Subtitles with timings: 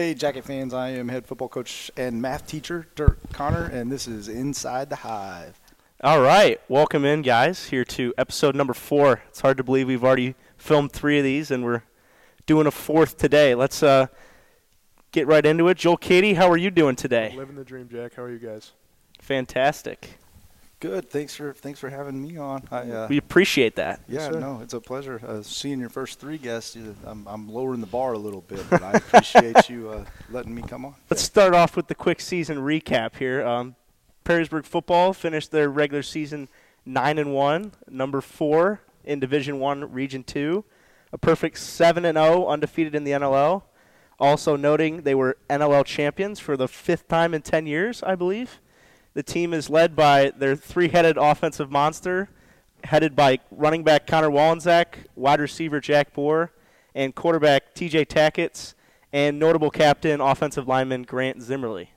[0.00, 4.08] Hey, Jacket fans, I am head football coach and math teacher, Dirk Conner, and this
[4.08, 5.60] is Inside the Hive.
[6.02, 9.20] All right, welcome in, guys, here to episode number four.
[9.28, 11.82] It's hard to believe we've already filmed three of these, and we're
[12.46, 13.54] doing a fourth today.
[13.54, 14.06] Let's uh,
[15.12, 15.76] get right into it.
[15.76, 17.34] Joel Katie, how are you doing today?
[17.36, 18.14] Living the dream, Jack.
[18.14, 18.72] How are you guys?
[19.20, 20.18] Fantastic.
[20.80, 21.10] Good.
[21.10, 22.66] Thanks for thanks for having me on.
[22.70, 24.00] I, uh, We appreciate that.
[24.08, 24.40] yeah, Yes, sir.
[24.40, 26.74] no, it's a pleasure uh, seeing your first three guests.
[27.04, 30.62] I'm, I'm lowering the bar a little bit, but I appreciate you uh, letting me
[30.62, 30.94] come on.
[31.10, 33.46] Let's start off with the quick season recap here.
[33.46, 33.76] Um,
[34.24, 36.48] Perrysburg football finished their regular season
[36.86, 40.64] nine and one, number four in Division One, Region Two,
[41.12, 43.64] a perfect seven and zero, undefeated in the NLL.
[44.18, 48.60] Also noting they were NLL champions for the fifth time in ten years, I believe.
[49.14, 52.28] The team is led by their three-headed offensive monster,
[52.84, 56.50] headed by running back Connor Wallensack, wide receiver Jack Bohr,
[56.94, 58.04] and quarterback T.J.
[58.04, 58.74] Tackett,
[59.12, 61.90] and notable captain, offensive lineman Grant Zimmerly.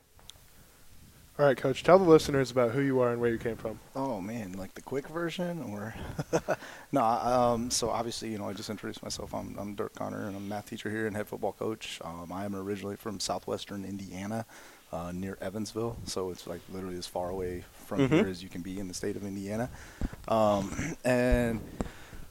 [1.40, 1.82] All right, Coach.
[1.84, 3.80] Tell the listeners about who you are and where you came from.
[3.96, 5.96] Oh man, like the quick version, or
[6.92, 7.04] no?
[7.04, 9.34] Um, so obviously, you know, I just introduced myself.
[9.34, 12.00] I'm, I'm Dirk Conner, and I'm a math teacher here and head football coach.
[12.06, 14.46] Um, I am originally from southwestern Indiana,
[14.92, 15.98] uh, near Evansville.
[16.06, 18.10] So it's like literally as far away from Mhm.
[18.10, 19.72] here as you can be in the state of Indiana.
[20.28, 20.72] Um,
[21.04, 21.62] and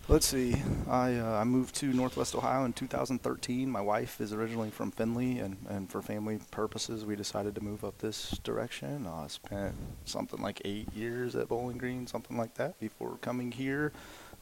[0.08, 0.56] let's see,
[0.88, 3.70] I uh, I moved to Northwest Ohio in 2013.
[3.70, 7.84] My wife is originally from Findlay, and, and for family purposes, we decided to move
[7.84, 9.06] up this direction.
[9.06, 13.92] I spent something like eight years at Bowling Green, something like that, before coming here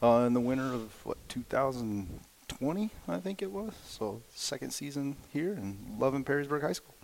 [0.02, 3.72] uh, in the winter of what 2020, I think it was.
[3.86, 6.95] So second season here, and loving Perrysburg High School.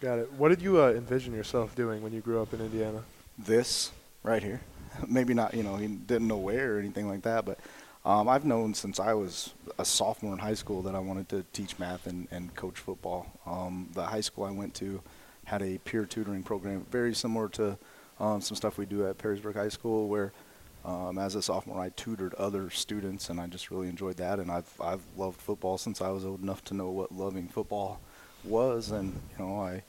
[0.00, 0.32] Got it.
[0.32, 3.04] What did you uh, envision yourself doing when you grew up in Indiana?
[3.38, 3.90] this
[4.22, 4.60] right here.
[5.08, 7.58] Maybe not, you know, he didn't know where or anything like that, but
[8.04, 11.44] um, I've known since I was a sophomore in high school that I wanted to
[11.52, 13.26] teach math and, and coach football.
[13.46, 15.02] Um, the high school I went to
[15.44, 17.78] had a peer tutoring program, very similar to
[18.20, 20.32] um, some stuff we do at Perrysburg High School, where
[20.84, 24.38] um, as a sophomore I tutored other students, and I just really enjoyed that.
[24.38, 28.00] And I've I've loved football since I was old enough to know what loving football
[28.44, 29.82] was, and you know I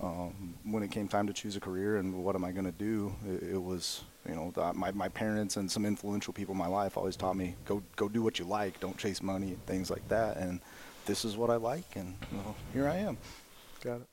[0.00, 2.72] um, when it came time to choose a career and what am I going to
[2.72, 6.58] do, it, it was you know the, my my parents and some influential people in
[6.58, 9.90] my life always taught me go go do what you like, don't chase money things
[9.90, 10.36] like that.
[10.36, 10.60] And
[11.06, 13.16] this is what I like, and you know, here I am.
[13.82, 14.08] Got it.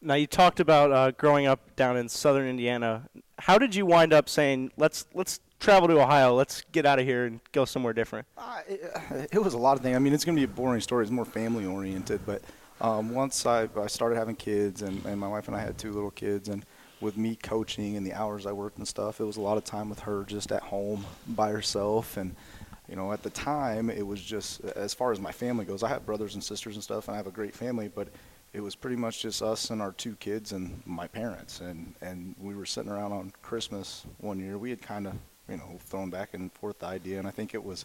[0.00, 3.08] Now you talked about uh, growing up down in southern Indiana.
[3.38, 7.06] How did you wind up saying let's let's travel to Ohio, let's get out of
[7.06, 8.26] here and go somewhere different?
[8.36, 9.96] Uh, it, it was a lot of things.
[9.96, 11.02] I mean, it's going to be a boring story.
[11.02, 12.20] It's more family oriented.
[12.26, 12.42] But
[12.80, 15.92] um, once I, I started having kids, and, and my wife and I had two
[15.92, 16.64] little kids, and
[17.00, 19.64] with me coaching and the hours I worked and stuff, it was a lot of
[19.64, 22.16] time with her just at home by herself.
[22.16, 22.34] And,
[22.88, 25.88] you know, at the time, it was just, as far as my family goes, I
[25.88, 28.08] have brothers and sisters and stuff, and I have a great family, but
[28.54, 31.60] it was pretty much just us and our two kids and my parents.
[31.60, 34.56] And, and we were sitting around on Christmas one year.
[34.56, 35.12] We had kind of,
[35.50, 37.84] you know, thrown back and forth the idea, and I think it was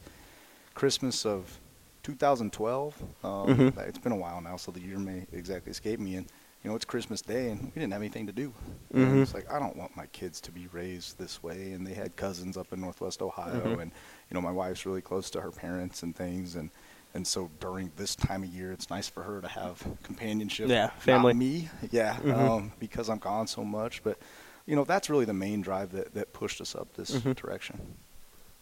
[0.73, 1.59] Christmas of
[2.03, 2.95] 2012.
[3.23, 3.77] Um, Mhm.
[3.87, 6.15] It's been a while now, so the year may exactly escape me.
[6.15, 6.27] And
[6.63, 8.53] you know, it's Christmas Day, and we didn't have anything to do.
[8.93, 9.23] Mhm.
[9.23, 11.71] It's like I don't want my kids to be raised this way.
[11.73, 13.81] And they had cousins up in Northwest Ohio, Mhm.
[13.81, 13.91] and
[14.29, 16.69] you know, my wife's really close to her parents and things, and
[17.13, 20.69] and so during this time of year, it's nice for her to have companionship.
[20.69, 21.33] Yeah, not family.
[21.33, 22.33] me, yeah, Mhm.
[22.37, 24.01] um, because I'm gone so much.
[24.03, 24.17] But
[24.65, 27.35] you know, that's really the main drive that that pushed us up this Mhm.
[27.35, 27.95] direction.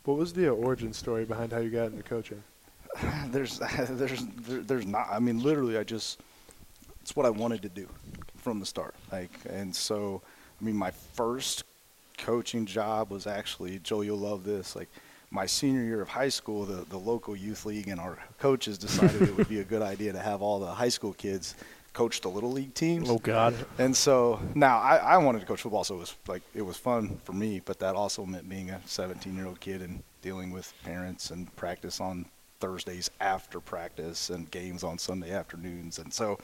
[0.06, 2.44] What was the uh, origin story behind how you got into coaching?
[3.28, 3.60] there's
[3.90, 6.20] there's there, there's not i mean literally i just
[7.10, 7.88] it's what i wanted to do
[8.38, 10.22] from the start like and so
[10.62, 11.64] i mean my first
[12.20, 14.88] coaching job was actually joe you'll love this like
[15.32, 19.24] my senior year of high school the, the local youth league and our coaches decided
[19.24, 21.56] it would be a good idea to have all the high school kids
[21.94, 23.56] coach the little league teams Oh God.
[23.80, 26.78] and so now I, I wanted to coach football, so it was like it was
[26.78, 27.62] fun for me.
[27.66, 31.54] But that also meant being a 17 year old kid and dealing with parents and
[31.56, 32.26] practice on
[32.60, 35.98] Thursdays after practice and games on Sunday afternoons.
[35.98, 36.38] And so,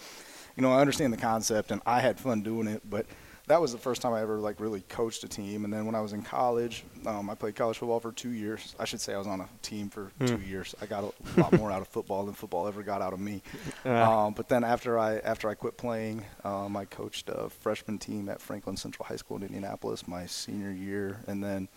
[0.55, 2.81] you know, I understand the concept, and I had fun doing it.
[2.89, 3.05] But
[3.47, 5.65] that was the first time I ever like really coached a team.
[5.65, 8.73] And then when I was in college, um, I played college football for two years.
[8.79, 10.25] I should say I was on a team for Hmm.
[10.25, 10.73] two years.
[10.81, 13.43] I got a lot more out of football than football ever got out of me.
[13.85, 17.99] Uh, Um, but then after I after I quit playing, um, I coached a freshman
[17.99, 21.67] team at Franklin Central High School in Indianapolis my senior year, and then,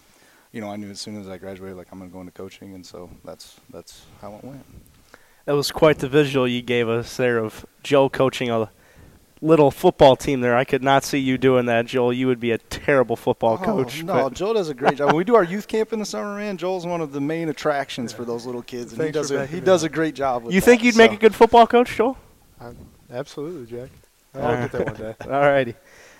[0.52, 2.32] you know, I knew as soon as I graduated, like I'm going to go into
[2.32, 4.64] coaching, and so that's that's how it went.
[5.48, 8.68] That was quite the visual you gave us there of Joe coaching a
[9.40, 10.54] little football team there.
[10.54, 12.12] I could not see you doing that, Joel.
[12.12, 14.02] You would be a terrible football oh, coach.
[14.02, 15.06] Oh, no, but- Joel does a great job.
[15.06, 17.48] When we do our youth camp in the summer, man, Joel's one of the main
[17.48, 20.14] attractions for those little kids, and he Thanks for does a he does a great
[20.14, 22.18] job with you that, think you'd make a good football coach, Joel?
[22.60, 22.76] I'm
[23.10, 23.88] Absolutely, Jack.
[24.34, 25.14] I'll get there one day.
[25.24, 25.76] All righty.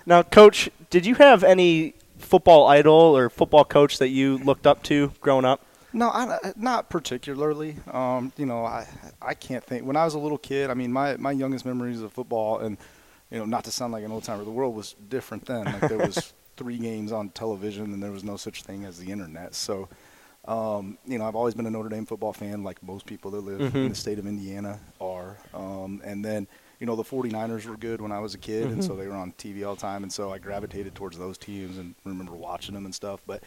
[0.07, 4.81] Now, Coach, did you have any football idol or football coach that you looked up
[4.85, 5.63] to growing up?
[5.91, 7.77] No, I, not particularly.
[7.91, 8.87] Um, you know, I
[9.21, 9.85] I can't think.
[9.85, 12.77] When I was a little kid, I mean, my my youngest memories of football, and
[13.31, 15.65] you know, not to sound like an old timer, the world was different then.
[15.71, 19.11] Like there was three games on television, and there was no such thing as the
[19.11, 19.55] internet.
[19.55, 19.87] So,
[20.47, 23.41] um, you know, I've always been a Notre Dame football fan, like most people that
[23.41, 23.75] live Mhm.
[23.85, 25.37] in the state of Indiana are.
[25.53, 26.47] Um, and then,
[26.79, 28.97] you know, the 49ers were good when I was a kid, and so Mhm.
[28.99, 31.95] they were on TV all the time, and so I gravitated towards those teams and
[32.03, 33.21] remember watching them and stuff.
[33.25, 33.43] But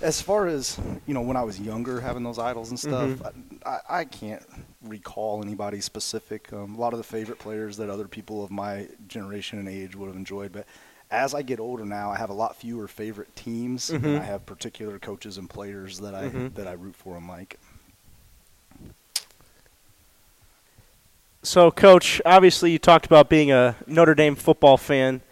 [0.00, 3.60] as far as you know, when I was younger, having those idols and stuff, Mhm.
[3.64, 4.42] I, I can't
[4.82, 6.52] recall anybody specific.
[6.52, 9.94] Um, a lot of the favorite players that other people of my generation and age
[9.94, 10.66] would have enjoyed, but
[11.10, 14.20] as I get older now, I have a lot fewer favorite teams, and Mhm.
[14.20, 16.54] I have particular coaches and players that I Mhm.
[16.54, 17.58] that I root for and like.
[21.42, 25.22] So, Coach, obviously you talked about being a Notre Dame football fan.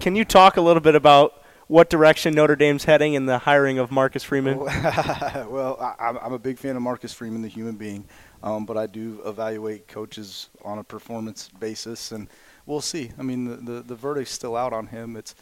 [0.00, 3.78] Can you talk a little bit about what direction Notre Dame's heading in the hiring
[3.78, 4.58] of Marcus Freeman?
[4.58, 8.04] well, I, I'm- I'm a big fan of Marcus Freeman, the human being,
[8.42, 12.28] um, but I do evaluate coaches on a performance basis, and
[12.66, 13.12] we'll see.
[13.18, 15.16] I mean, the, the, the verdict's still out on him.
[15.16, 15.34] It's,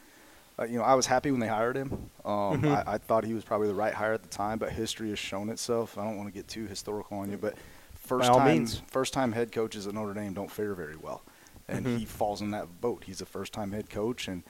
[0.59, 1.93] uh, you know, I was happy when they hired him.
[2.25, 2.87] Um, Mhm.
[2.87, 5.19] I, I thought he was probably the right hire at the time, but history has
[5.19, 5.99] shown itself.
[5.99, 7.55] I don't want to get too historical on you, but
[7.95, 8.83] first time means.
[8.89, 11.23] first time head coaches at Notre Dame don't fare very well,
[11.69, 11.99] and Mhm.
[11.99, 13.05] he falls in that boat.
[13.07, 14.43] He's a first time head coach, and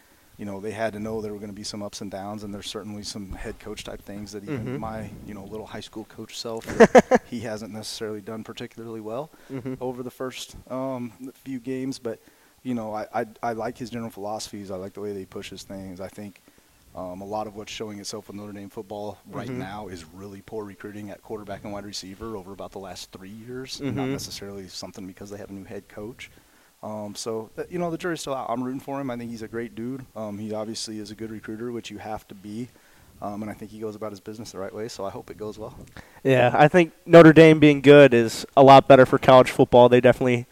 [0.43, 2.43] you know they had to know there were going to be some ups and downs,
[2.43, 4.79] and there's certainly some head coach type things that even Mhm.
[4.81, 6.67] my you know little high school coach self
[7.31, 9.77] he hasn't necessarily done particularly well Mhm.
[9.81, 11.13] over the first um,
[11.45, 12.01] few games.
[12.01, 12.19] But
[12.65, 14.73] you know I, I I like his general philosophies.
[14.73, 16.01] I like the way that he pushes things.
[16.01, 16.43] I think.
[16.95, 19.55] Um, a lot of what's showing itself with Notre Dame football right Mhm.
[19.71, 23.31] now is really poor recruiting at quarterback and wide receiver over about the last three
[23.31, 23.81] years.
[23.81, 24.11] Not Mhm.
[24.11, 26.31] necessarily something because they have a new head coach.
[26.83, 28.47] Um, so th- you know the jury's still out.
[28.49, 29.11] I'm rooting for him.
[29.11, 30.05] I think he's a great dude.
[30.17, 32.69] Um, he obviously is a good recruiter, which you have to be.
[33.21, 34.89] Um, and I think he goes about his business the right way.
[34.89, 35.77] So I hope it goes well.
[36.25, 39.89] Yeah, I think Notre Dame being good is a lot better for college football.
[39.89, 40.47] They definitely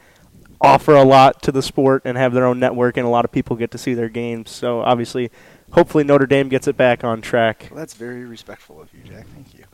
[0.60, 3.32] offer a lot to the sport and have their own network, and a lot of
[3.32, 4.50] people get to see their games.
[4.50, 5.32] So obviously,
[5.72, 7.66] hopefully Notre Dame gets it back on track.
[7.70, 9.26] Well, that's very respectful of you, Jack.
[9.34, 9.64] Thank you.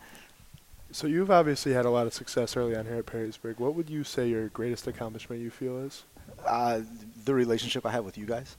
[0.90, 3.58] So you've obviously had a lot of success early on here at Perrysburg.
[3.58, 6.04] What would you say your greatest accomplishment you feel is?
[6.44, 6.80] Uh,
[7.24, 8.56] the relationship I have with you guys.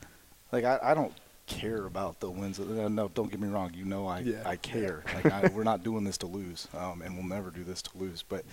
[0.51, 1.13] Like I, I don't
[1.45, 2.59] care about the wins.
[2.59, 3.71] Uh, No, don't get me wrong.
[3.73, 4.43] You know I Yeah.
[4.45, 5.03] I care.
[5.15, 7.97] Like I, we're not doing this to lose, um, and we'll never do this to
[7.97, 8.23] lose.
[8.27, 8.45] But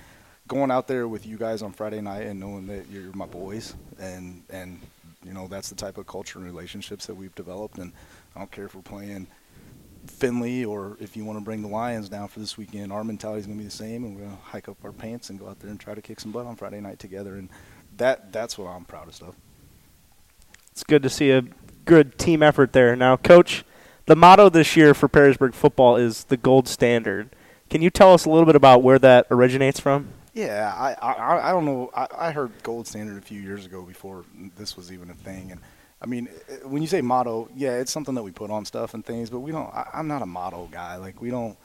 [0.48, 3.74] going out there with you guys on Friday night and knowing that you're my boys,
[3.98, 4.80] and and
[5.24, 7.78] you know that's the type of culture and relationships that we've developed.
[7.78, 7.92] And
[8.34, 9.26] I don't care if we're playing
[10.06, 12.92] Findlay or if you want to bring the Lions down for this weekend.
[12.92, 14.92] Our mentality is going to be the same, and we're going to hike up our
[14.92, 17.36] pants and go out there and try to kick some butt on Friday night together.
[17.36, 17.48] And
[17.98, 19.34] that that's what I'm proudest of.
[20.72, 21.42] It's good to see a
[21.84, 22.96] good team effort there.
[22.96, 23.64] Now, Coach,
[24.06, 27.30] the motto this year for Perrysburg football is the gold standard.
[27.70, 30.08] Can you tell us a little bit about where that originates from?
[30.34, 31.90] Yeah, I, I I don't know.
[31.94, 34.24] I, I heard gold standard a few years ago before
[34.58, 35.60] this was even a thing, and
[36.02, 38.94] I mean, eh, when you say motto, yeah, it's something that we put on stuff
[38.94, 39.72] and things, but we don't.
[39.72, 40.96] I, I'm not a motto guy.
[40.96, 41.56] Like we don't.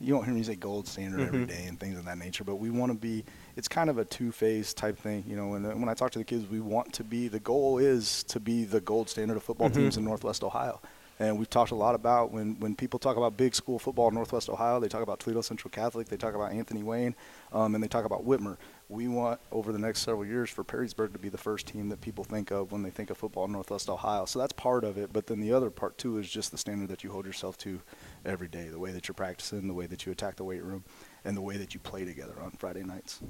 [0.00, 1.48] You don't hear me say gold standard every Mhm.
[1.48, 3.24] day and things of that nature, but we want to be.
[3.56, 5.54] It's kind of a two-phase type thing, you know.
[5.54, 7.28] And then when I talk to the kids, we want to be.
[7.28, 9.74] The goal is to be the gold standard of football Mhm.
[9.74, 10.80] teams in Northwest Ohio.
[11.18, 14.14] And we've talked a lot about when, when people talk about big school football in
[14.14, 17.14] Northwest Ohio, they talk about Toledo Central Catholic, they talk about Anthony Wayne,
[17.52, 18.56] um, and they talk about Whitmer.
[18.88, 22.00] We want over the next several years for Perrysburg to be the first team that
[22.00, 24.24] people think of when they think of football in Northwest Ohio.
[24.24, 25.12] So that's part of it.
[25.12, 27.80] But then the other part too is just the standard that you hold yourself to
[28.24, 30.82] every day, the way that you're practicing, the way that you attack the weight room,
[31.24, 33.20] and the way that you play together on Friday nights.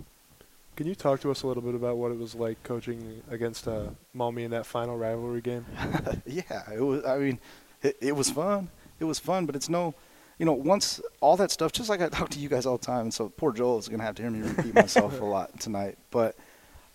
[0.74, 3.68] Can you talk to us a little bit about what it was like coaching against
[3.68, 5.66] uh, Maumee in that final rivalry game?
[6.26, 7.04] yeah, it was.
[7.04, 7.38] I mean,
[7.82, 8.70] it, it was fun.
[8.98, 9.94] It was fun, but it's no,
[10.38, 11.72] you know, once all that stuff.
[11.72, 13.88] Just like I talk to you guys all the time, and so poor Joel is
[13.88, 15.98] gonna have to hear me repeat myself a lot tonight.
[16.10, 16.36] But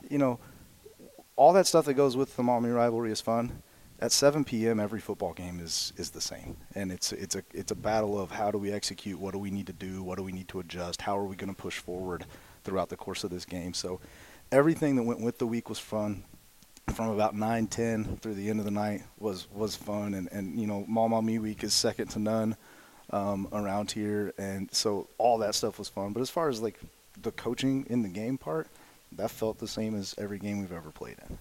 [0.10, 0.40] you know,
[1.36, 3.62] all that stuff that goes with the Maumee rivalry is fun.
[4.00, 7.72] At 7 p.m., every football game is is the same, and it's it's a it's
[7.72, 10.24] a battle of how do we execute, what do we need to do, what do
[10.24, 12.26] we need to adjust, how are we going to push forward
[12.68, 13.74] throughout the course of this game.
[13.74, 14.00] So,
[14.52, 16.24] everything that went with the week was fun.
[16.94, 20.14] From about 9 10 through the end of the night was was fun.
[20.14, 22.56] And and you know Maumee week is second to none
[23.10, 24.34] um, around here.
[24.38, 26.14] And so all that stuff was fun.
[26.14, 26.80] But as far as like
[27.22, 28.68] the coaching in the game part
[29.14, 31.38] that felt the same as every game we've ever played in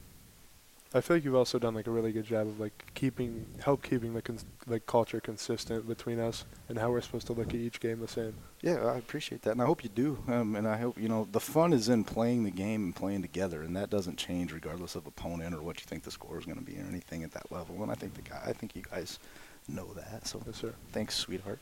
[0.94, 3.82] I feel like you've also done like a really good job of like keeping help
[3.82, 7.54] keeping the cons- like culture consistent between us and how we're supposed to look at
[7.56, 8.34] each game the same.
[8.62, 10.18] Yeah, I appreciate that, and I hope you do.
[10.28, 13.22] Um, and I hope you know the fun is in playing the game and playing
[13.22, 16.46] together, and that doesn't change regardless of opponent or what you think the score is
[16.46, 17.82] going to be or anything at that level.
[17.82, 19.18] And I think the guy, I think you guys
[19.68, 20.26] know that.
[20.26, 20.72] So Yes, sir.
[20.92, 21.58] thanks, sweetheart.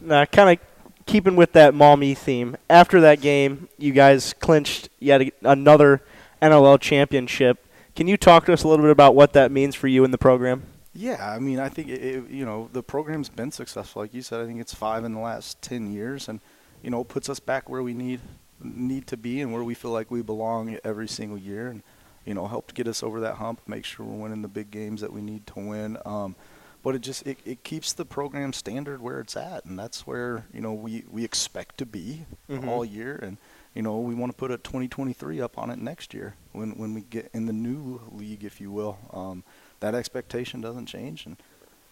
[0.00, 0.66] Now, kind of
[1.06, 6.02] keeping with that Maumee theme, after that game, you guys clinched yet another
[6.40, 7.64] NLL championship.
[7.96, 10.10] Can you talk to us a little bit about what that means for you in
[10.10, 10.62] the program?
[10.94, 14.40] Yeah, I mean, I think it, you know the program's been successful, like you said.
[14.40, 16.40] I think it's five in the last ten years, and
[16.82, 18.20] you know puts us back where we need
[18.60, 21.82] need to be and where we feel like we belong every single year, and
[22.24, 25.00] you know helped get us over that hump, make sure we're winning the big games
[25.00, 25.98] that we need to win.
[26.04, 26.34] Um,
[26.82, 30.46] but it just it, it keeps the program standard where it's at, and that's where
[30.52, 32.66] you know we we expect to be Mhm.
[32.66, 33.36] all year, and
[33.74, 36.94] you know we want to put a 2023 up on it next year when when
[36.94, 38.98] we get in the new league, if you will.
[39.12, 39.44] Um,
[39.80, 41.36] that expectation doesn't change, and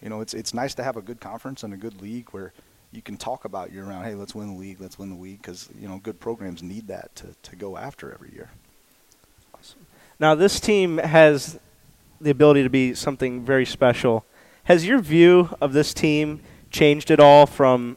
[0.02, 2.52] you know it's it's nice to have a good conference and a good league where
[2.92, 4.04] you can talk about year round.
[4.06, 4.80] Hey, let's win the league.
[4.80, 8.12] Let's win the league because you know good programs need that to to go after
[8.12, 8.50] every year.
[9.54, 9.86] Awesome.
[10.18, 11.58] Now, this team has
[12.20, 14.24] the ability to be something very special.
[14.64, 16.40] Has your view of this team
[16.70, 17.96] changed at all from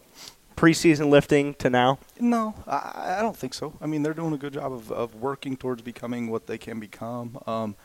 [0.60, 1.98] preseason lifting to now?
[2.20, 3.74] No, I, I don't think so.
[3.82, 6.80] I mean, they're doing a good job of, of working towards becoming what they can
[6.80, 7.40] become.
[7.48, 7.76] Um,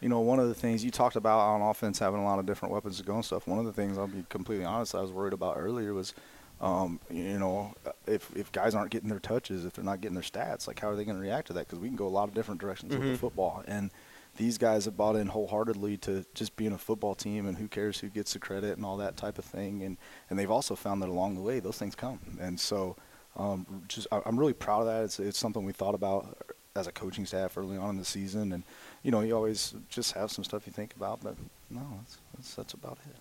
[0.00, 2.46] you know, one of the things you talked about on offense having a lot of
[2.46, 3.46] different weapons to go and stuff.
[3.46, 6.12] One of the things I'll be completely honest, I was worried about earlier was,
[6.60, 7.72] um, you know,
[8.06, 10.88] if if guys aren't getting their touches, if they're not getting their stats, like how
[10.88, 11.66] are they going to react to that?
[11.66, 13.12] Because we can go a lot of different directions with Mhm.
[13.12, 13.90] the football, and
[14.36, 17.98] these guys have bought in wholeheartedly to just being a football team, and who cares
[18.00, 19.82] who gets the credit and all that type of thing.
[19.82, 19.96] And
[20.30, 22.96] and they've also found that along the way those things come, and so.
[23.36, 25.02] Um, just I- I'm really proud of that.
[25.02, 26.38] It's it's something we thought about
[26.76, 28.62] as a coaching staff early on in the season, and
[29.02, 31.34] you know you always just have some stuff you think about, but
[31.68, 33.16] no, that's that's, that's about it.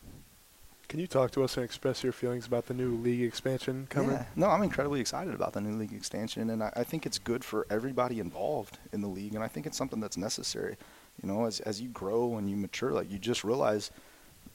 [0.87, 4.11] Can you talk to us and express your feelings about the new league expansion coming?
[4.11, 4.25] Yeah.
[4.35, 7.43] No, I'm incredibly excited about the new league expansion, and I, I think it's good
[7.43, 10.77] for everybody involved in the league, and I think it's something that's necessary.
[11.21, 13.91] You know, as as you grow and you mature, like you just realize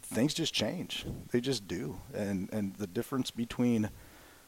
[0.03, 1.07] things just change.
[1.31, 3.91] They just do, and and the difference between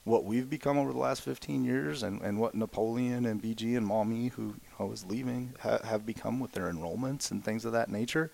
[0.05, 3.87] what we've become over the last 15 years and, and what Napoleon and BG and
[3.87, 7.73] Maumee, who you know is leaving, ha- have become with their enrollments and things of
[7.73, 8.31] that nature.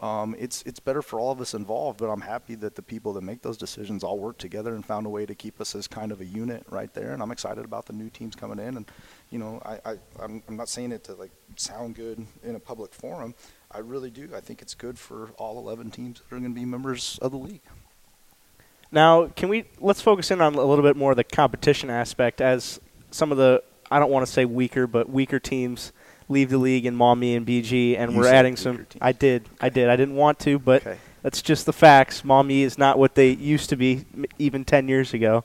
[0.00, 3.12] Um, it's it's better for all of us involved, but I'm happy that the people
[3.12, 5.86] that make those decisions all work together and found a way to keep us as
[5.86, 7.12] kind of a unit right there.
[7.12, 8.78] And I'm excited about the new teams coming in.
[8.78, 8.90] And
[9.32, 12.60] you know, I, I I'm, I'm not saying it to like sound good in a
[12.60, 13.34] public forum.
[13.70, 14.28] I really do.
[14.36, 17.32] I think it's good for all 11 teams that are going to be members of
[17.32, 17.62] the league.
[18.90, 22.40] Now, can we let's focus in on a little bit more of the competition aspect
[22.40, 22.78] as
[23.10, 25.92] some of the I don't want to say weaker, but weaker teams
[26.28, 28.76] leave the league in Maumee and BG, and You we're adding some.
[28.78, 28.96] teams.
[29.00, 29.88] I did, I did.
[29.88, 30.98] I didn't want to, but Okay.
[31.22, 32.24] that's just the facts.
[32.24, 35.44] Maumee is not what they used to be m- even ten years ago.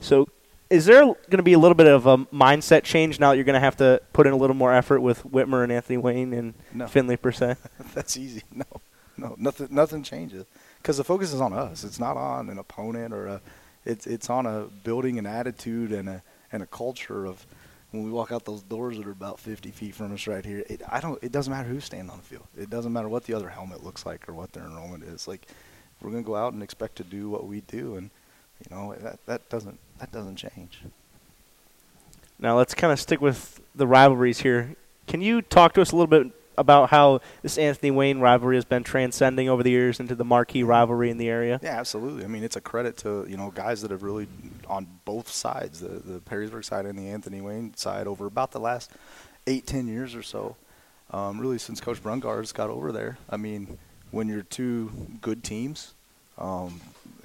[0.00, 0.28] So,
[0.72, 3.44] is there going to be a little bit of a mindset change now that you're
[3.44, 6.32] going to have to put in a little more effort with Whitmer and Anthony Wayne
[6.32, 6.86] and No.
[6.86, 7.56] Findlay per se?
[7.94, 8.42] That's easy.
[8.50, 8.64] No,
[9.16, 9.68] no, nothing.
[9.70, 10.46] Nothing changes
[10.78, 11.84] because the focus is on us.
[11.84, 13.40] It's not on an opponent or a.
[13.84, 17.46] It's it's on a building an attitude and a and a culture of
[17.90, 20.64] when we walk out those doors that are about 50 feet from us right here.
[20.68, 21.22] It, I don't.
[21.22, 22.46] It doesn't matter who's standing on the field.
[22.56, 25.28] It doesn't matter what the other helmet looks like or what their enrollment is.
[25.28, 25.46] Like
[26.00, 28.10] we're gonna go out and expect to do what we do, and
[28.68, 30.80] you know that that doesn't that doesn't change.
[32.38, 34.74] Now let's kind of stick with the rivalries here.
[35.06, 38.64] Can you talk to us a little bit about how this Anthony Wayne rivalry has
[38.64, 41.58] been transcending over the years into the marquee rivalry in the area?
[41.62, 42.24] Yeah, absolutely.
[42.24, 44.28] I mean, it's a credit to you know guys that have really
[44.66, 48.60] on both sides, the the Perrysburg side and the Anthony Wayne side, over about the
[48.60, 48.90] last
[49.46, 50.56] eight ten years or so.
[51.10, 53.18] Um, really, since Coach Brungar's got over there.
[53.28, 53.78] I mean,
[54.10, 54.90] when you're two
[55.20, 55.92] good teams,
[56.38, 56.80] um,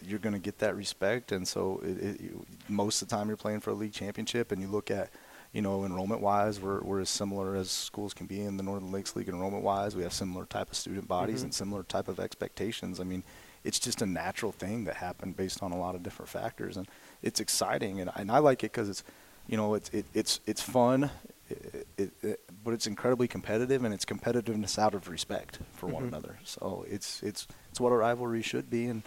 [0.08, 2.32] you're going to get that respect, and so it, it,
[2.70, 5.10] most of the time you're playing for a league championship, and you look at
[5.54, 8.92] you know, enrollment wise, we're, we're as similar as schools can be in the Northern
[8.92, 9.96] Lakes League enrollment wise.
[9.96, 11.44] We have similar type of student bodies Mhm.
[11.46, 13.00] and similar type of expectations.
[13.00, 13.24] I mean,
[13.64, 16.86] it's just a natural thing that happened based on a lot of different factors, and
[17.24, 19.04] it's exciting, and, and I like it because it's,
[19.48, 21.10] you know, it's it, it's it's fun,
[21.50, 26.04] it, it, it, but it's incredibly competitive, and it's competitiveness out of respect for one
[26.04, 26.08] Mhm.
[26.10, 26.38] another.
[26.44, 29.02] So it's it's it's what a rivalry should be, and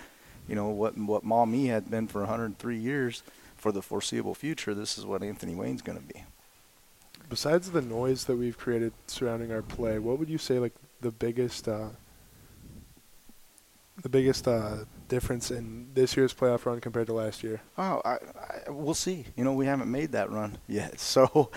[0.51, 3.23] you know what what Maumee had been for 103 years.
[3.57, 6.25] For the foreseeable future, this is what Anthony Wayne's going to be.
[7.29, 11.11] Besides the noise that we've created surrounding our play, what would you say like the
[11.11, 11.91] biggest uh,
[14.03, 17.61] the biggest uh, difference in this year's playoff run compared to last year?
[17.77, 19.27] Oh, I, I, we'll see.
[19.37, 21.51] You know, we haven't made that run yet, so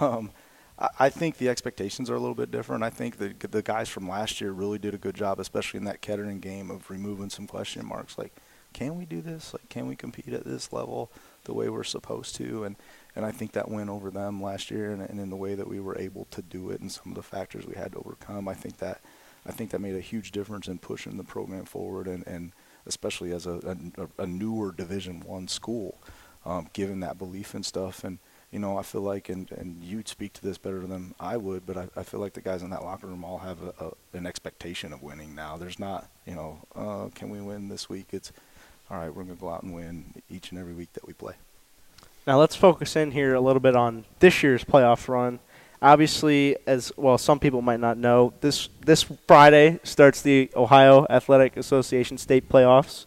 [0.00, 0.30] um,
[0.78, 2.84] I, think the expectations are a little bit different.
[2.84, 5.84] I think the the guys from last year really did a good job, especially in
[5.84, 8.16] that Kettering game, of removing some question marks.
[8.16, 8.32] Like,
[8.72, 9.52] can we do this?
[9.52, 11.10] Like, can we compete at this level
[11.44, 12.64] the way we're supposed to?
[12.64, 12.76] And
[13.16, 15.66] and I think that went over them last year, and, and in the way that
[15.66, 18.46] we were able to do it, and some of the factors we had to overcome.
[18.46, 19.00] I think that
[19.44, 22.52] I think that made a huge difference in pushing the program forward, and, and
[22.86, 25.98] especially as a, a, a newer Division One school,
[26.46, 28.04] um, given that belief and stuff.
[28.04, 28.18] And
[28.50, 31.66] you know, I feel like, and, and you'd speak to this better than I would,
[31.66, 34.16] but I, I feel like the guys in that locker room all have a, a,
[34.16, 35.58] an expectation of winning now.
[35.58, 38.06] There's not, you know, uh, can we win this week?
[38.12, 38.32] It's,
[38.90, 41.12] all right, we're going to go out and win each and every week that we
[41.12, 41.34] play.
[42.26, 45.40] Now let's focus in here a little bit on this year's playoff run.
[45.80, 48.68] Obviously, as well, some people might not know this.
[48.84, 53.06] This Friday starts the Ohio Athletic Association state playoffs,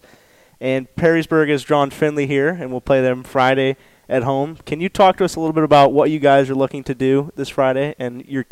[0.61, 3.75] and Perrysburg has drawn Findlay here, and we'll play them Friday
[4.11, 4.57] at home.
[4.65, 6.93] Can you talk to us a little bit about what you guys are looking to
[6.93, 8.45] do this Friday and your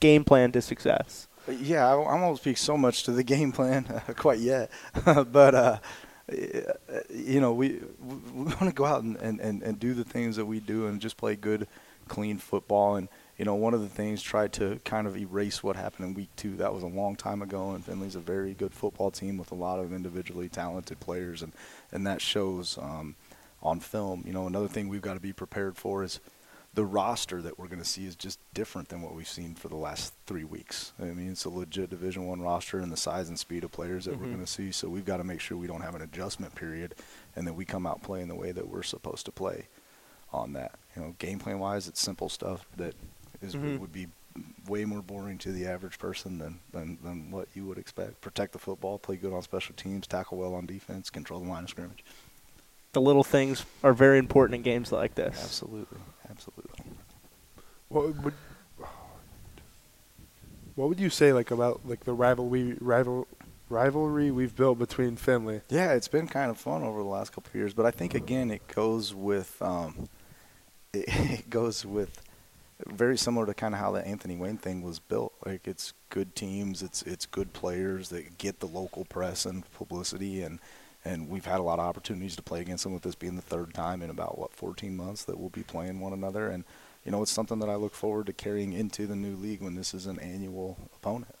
[0.00, 1.28] game plan to success?
[1.48, 4.70] Yeah, I, I won't speak so much to the game plan uh, quite yet,
[5.04, 5.78] but uh,
[6.28, 10.46] you know, we we want to go out and, and, and do the things that
[10.46, 11.68] we do and just play good,
[12.08, 15.74] clean football and– you know, one of the things tried to kind of erase what
[15.74, 16.56] happened in week two.
[16.56, 19.56] That was a long time ago, and Findlay's a very good football team with a
[19.56, 21.52] lot of individually talented players, and,
[21.90, 23.16] and that shows um,
[23.64, 24.24] on film.
[24.26, 26.20] You know, another thing we've got to be prepared for is
[26.74, 29.68] the roster that we're going to see is just different than what we've seen for
[29.68, 30.92] the last three weeks.
[31.00, 34.04] I mean, it's a legit Division One roster, and the size and speed of players
[34.04, 34.22] that mm-hmm.
[34.22, 34.72] we're going to see.
[34.72, 36.94] So we've got to make sure we don't have an adjustment period,
[37.36, 39.68] and that we come out playing the way that we're supposed to play
[40.32, 40.72] on that.
[40.96, 42.94] You know, game plan wise, it's simple stuff that
[43.40, 43.78] is mm-hmm.
[43.78, 44.08] would be
[44.68, 48.20] way more boring to the average person than, than, than what you would expect.
[48.20, 51.64] Protect the football, play good on special teams, tackle well on defense, control the line
[51.64, 52.04] of scrimmage.
[52.94, 55.38] The little things are very important in games like this.
[55.42, 55.98] Absolutely,
[56.30, 56.84] absolutely.
[57.88, 58.34] What would
[60.74, 63.26] what would you say like about like the rivalry rival
[63.68, 65.62] rivalry we've built between Findlay?
[65.68, 68.14] Yeah, it's been kind of fun over the last couple of years, but I think
[68.14, 70.08] again it goes with um,
[70.92, 72.22] it, it goes with
[72.86, 75.32] very similar to kind of how the Anthony Wayne thing was built.
[75.44, 80.42] Like it's good teams, it's it's good players that get the local press and publicity,
[80.42, 80.58] and
[81.04, 82.94] and we've had a lot of opportunities to play against them.
[82.94, 86.00] With this being the third time in about what 14 months that we'll be playing
[86.00, 86.64] one another, and
[87.04, 89.74] you know it's something that I look forward to carrying into the new league when
[89.74, 91.34] this is an annual opponent.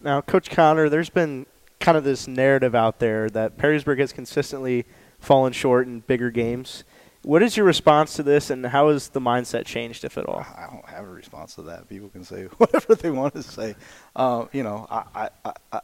[0.00, 1.46] Now, Coach Conner, there's been
[1.78, 4.84] kind of this narrative out there that Perrysburg has consistently
[5.20, 6.84] fallen short in bigger games.
[7.22, 10.44] What is your response to this, and how has the mindset changed, if at all?
[10.56, 11.88] I don't have a response to that.
[11.88, 13.76] People can say whatever they want to say.
[14.16, 15.80] Uh, you know, I, I, I,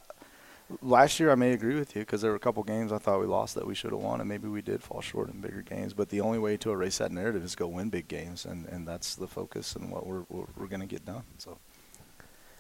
[0.83, 3.21] last year I may agree with you because there were a couple games I thought
[3.21, 5.63] we lost that we should have won, and maybe we did fall short in bigger
[5.63, 5.95] games.
[5.95, 8.87] But the only way to erase that narrative is go win big games, and, and
[8.87, 11.25] that's the focus and what we're we're, we're going to get done.
[11.39, 11.59] So.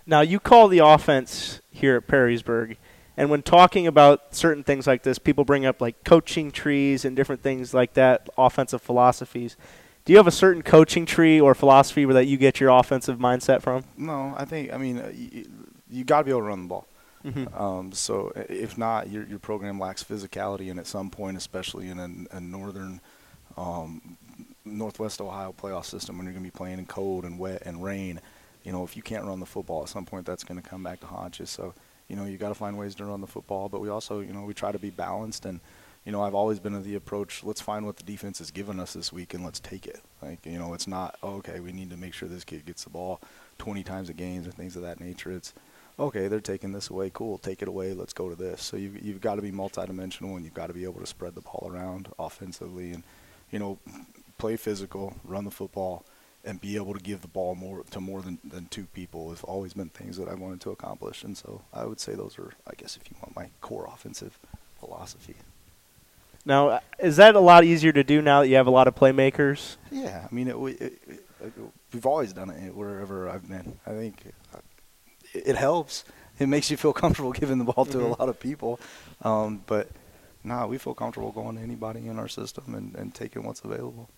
[0.07, 2.77] Now you call the offense here at Perrysburg
[3.18, 7.16] and when talking about certain things like this, people bring up like coaching trees and
[7.16, 9.57] different things like that, offensive philosophies.
[10.05, 13.18] Do you have a certain coaching tree or philosophy where that you get your offensive
[13.18, 13.83] mindset from?
[13.97, 15.44] No, I think I mean you,
[15.90, 16.87] you got to be able to run the ball.
[17.32, 17.62] Mm-hmm.
[17.62, 21.98] Um, so if not, your your program lacks physicality, and at some point, especially in
[21.98, 23.00] a, a northern
[23.56, 24.16] um,
[24.64, 27.82] Northwest Ohio playoff system, when you're going to be playing in cold and wet and
[27.82, 28.20] rain,
[28.64, 30.82] you know if you can't run the football, at some point that's going to come
[30.82, 31.46] back to haunt you.
[31.46, 31.74] So
[32.08, 34.32] you know, you got to find ways to run the football, but we also, you
[34.32, 35.44] know, we try to be balanced.
[35.44, 35.60] And,
[36.04, 38.80] you know, I've always been of the approach, let's find what the defense has given
[38.80, 40.00] us this week and let's take it.
[40.22, 42.84] Like, you know, it's not, oh, okay, we need to make sure this kid gets
[42.84, 43.20] the ball
[43.58, 45.30] 20 times a game or things of that nature.
[45.30, 45.52] It's,
[45.98, 48.62] okay, they're taking this away, cool, take it away, let's go to this.
[48.62, 51.34] So you've, you've got to be multidimensional and you've got to be able to spread
[51.34, 53.02] the ball around offensively and,
[53.50, 53.78] you know,
[54.38, 56.04] play physical, run the football–
[56.44, 59.44] and be able to give the ball more to more than, than two people have
[59.44, 61.22] always been things that I wanted to accomplish.
[61.24, 64.38] And so I would say those are, I guess, if you want my core offensive
[64.78, 65.34] philosophy.
[66.44, 68.88] Now, uh, is that a lot easier to do now that you have a lot
[68.88, 69.76] of playmakers?
[69.90, 70.92] Yeah, I mean, it, it,
[71.42, 71.52] it,
[71.92, 73.78] we've always done it wherever I've been.
[73.87, 74.32] I think
[75.34, 76.04] it helps.
[76.38, 78.06] It makes you feel comfortable giving the ball to mm-hmm.
[78.06, 78.80] a lot of people.
[79.22, 79.88] Um, but,
[80.44, 84.08] nah, we feel comfortable going to anybody in our system and, and taking what's available.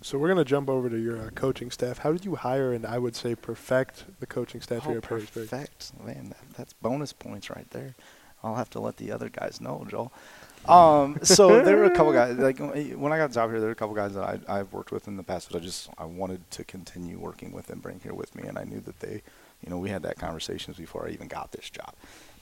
[0.00, 1.98] So we're going to jump over to your uh, coaching staff.
[1.98, 5.04] How did you hire and I would say perfect the coaching staff oh, here at
[5.04, 5.50] Perrysburg?
[5.50, 6.28] Perfect, man.
[6.28, 7.96] That, that's bonus points right there.
[8.44, 10.12] I'll have to let the other guys know, Joel.
[10.66, 12.36] Um, so there were a couple guys.
[12.36, 14.70] Like when I got the job here, there were a couple guys that I, I've
[14.72, 17.80] worked with in the past, but I just I wanted to continue working with and
[17.80, 19.22] bring here with me, and I knew that they,
[19.64, 21.94] you know, we had that conversations before I even got this job,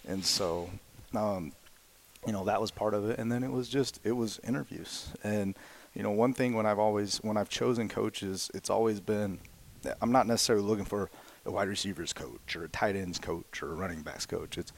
[0.07, 0.71] and so,
[1.15, 1.53] um,
[2.27, 3.19] you know, that was part of it.
[3.19, 5.55] And then it was just it was interviews and
[5.97, 9.39] you know, one thing when I've always when I've chosen coaches, it's always been
[10.03, 11.11] I'm not necessarily looking for
[11.47, 14.59] a wide receivers coach or a tight ends coach or a running backs coach.
[14.59, 14.73] It's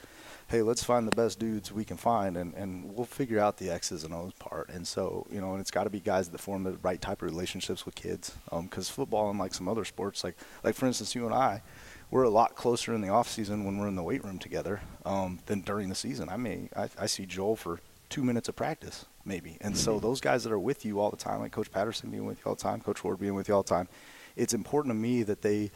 [0.46, 3.68] hey, let's find the best dudes we can find, and, and we'll figure out the
[3.68, 4.70] X's and O's part.
[4.70, 7.20] And so, you know, and it's got to be guys that form the right type
[7.20, 8.35] of relationships with kids.
[8.44, 11.62] Because um, football, unlike some other sports, like like for instance, you and I,
[12.11, 14.81] we're a lot closer in the off season when we're in the weight room together
[15.05, 16.29] um, than during the season.
[16.29, 20.07] I may I, I see Joel for two minutes of practice maybe, and so mm-hmm.
[20.07, 22.44] those guys that are with you all the time, like Coach Patterson being with you
[22.47, 23.88] all the time, Coach Ward being with you all the time,
[24.37, 25.71] it's important to me that they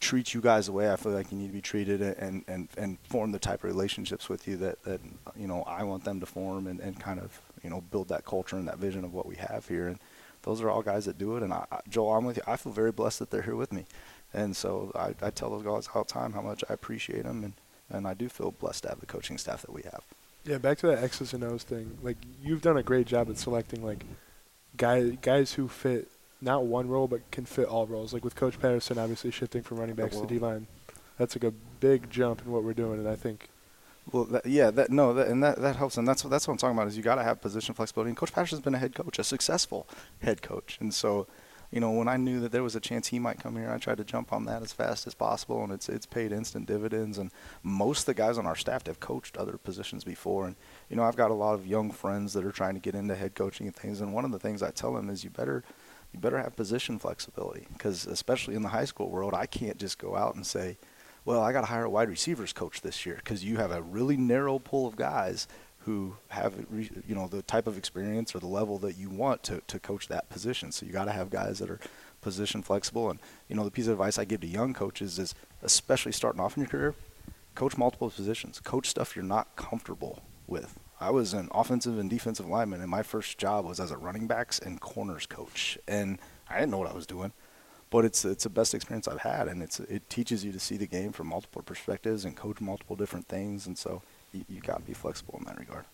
[0.00, 2.68] treat you guys the way I feel like you need to be treated and, and,
[2.76, 5.00] and form the type of relationships with you that, that
[5.36, 8.24] you know I want them to form and, and kind of you know build that
[8.24, 9.88] culture and that vision of what we have here.
[9.88, 9.98] And
[10.42, 11.42] those are all guys that do it.
[11.42, 12.42] And I, Joel I'm with you.
[12.46, 13.86] I feel very blessed that they're here with me
[14.32, 17.44] and so I, I tell those guys all the time how much I appreciate them
[17.44, 17.52] and,
[17.90, 20.02] and I do feel blessed to have the coaching staff that we have.
[20.44, 21.98] Yeah, back to that X's and O's thing.
[22.02, 24.04] Like you've done a great job at selecting like
[24.76, 26.10] guys guys who fit
[26.40, 28.12] not one role but can fit all roles.
[28.12, 30.66] Like with Coach Patterson, obviously shifting from running backs to D line,
[31.18, 33.48] that's like a big jump in what we're doing, and I think.
[34.12, 36.52] Well, that, yeah, that no, that, and that, that helps, and that's what that's what
[36.52, 36.88] I'm talking about.
[36.88, 38.10] Is you got to have position flexibility.
[38.10, 39.88] And Coach Patterson's been a head coach, a successful
[40.20, 41.26] head coach, and so,
[41.70, 43.78] you know, when I knew that there was a chance he might come here, I
[43.78, 47.18] tried to jump on that as fast as possible, and it's it's paid instant dividends.
[47.18, 47.30] And
[47.62, 50.56] most of the guys on our staff have coached other positions before, and
[50.88, 53.14] you know, I've got a lot of young friends that are trying to get into
[53.14, 54.00] head coaching and things.
[54.00, 55.64] And one of the things I tell them is, you better
[56.12, 59.98] you better have position flexibility because especially in the high school world, I can't just
[59.98, 60.78] go out and say,
[61.24, 63.82] well, I got to hire a wide receivers coach this year because you have a
[63.82, 65.48] really narrow pool of guys
[65.86, 69.62] who have you know the type of experience or the level that you want to,
[69.68, 70.72] to coach that position.
[70.72, 71.78] So you got to have guys that are
[72.20, 73.08] position flexible.
[73.08, 76.40] And you know the piece of advice I give to young coaches is especially starting
[76.40, 76.94] off in your career,
[77.54, 80.76] coach multiple positions, coach stuff you're not comfortable with.
[81.00, 84.26] I was an offensive and defensive lineman, and my first job was as a running
[84.26, 86.18] backs and corners coach, and
[86.50, 87.32] I didn't know what I was doing.
[87.90, 90.76] But it's it's the best experience I've had, and it's it teaches you to see
[90.76, 94.02] the game from multiple perspectives and coach multiple different things, and so
[94.36, 95.84] you, you got to be flexible in that regard.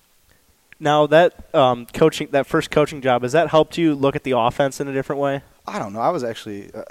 [0.81, 4.37] Now that um, coaching, that first coaching job, has that helped you look at the
[4.37, 5.42] offense in a different way?
[5.66, 6.00] I don't know.
[6.00, 6.83] I was actually, uh,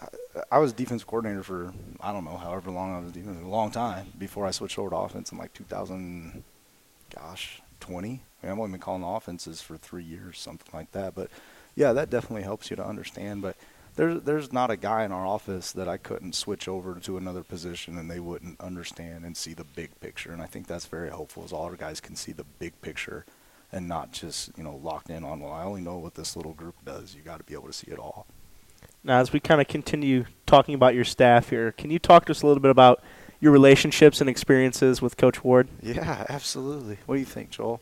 [0.50, 3.70] I was defense coordinator for I don't know, however long I was defense, a long
[3.70, 6.44] time before I switched over to offense in like 2000.
[7.14, 8.08] Gosh, 20.
[8.08, 11.14] I mean, I've only been calling offenses for three years, something like that.
[11.14, 11.30] But
[11.76, 13.42] yeah, that definitely helps you to understand.
[13.42, 13.58] But
[13.96, 17.44] there's there's not a guy in our office that I couldn't switch over to another
[17.44, 20.32] position and they wouldn't understand and see the big picture.
[20.32, 21.44] And I think that's very helpful.
[21.44, 23.26] Is all our guys can see the big picture
[23.72, 26.54] and not just you know locked in on well I only know what this little
[26.54, 27.16] group does.
[27.16, 28.28] You got to be able to see it all.
[29.04, 32.32] Now, as we kind of continue talking about your staff here, can you talk to
[32.32, 33.02] us a little bit about
[33.40, 35.68] your relationships and experiences with Coach Ward?
[35.82, 37.00] Yeah, absolutely.
[37.08, 37.82] What do you think, Joel?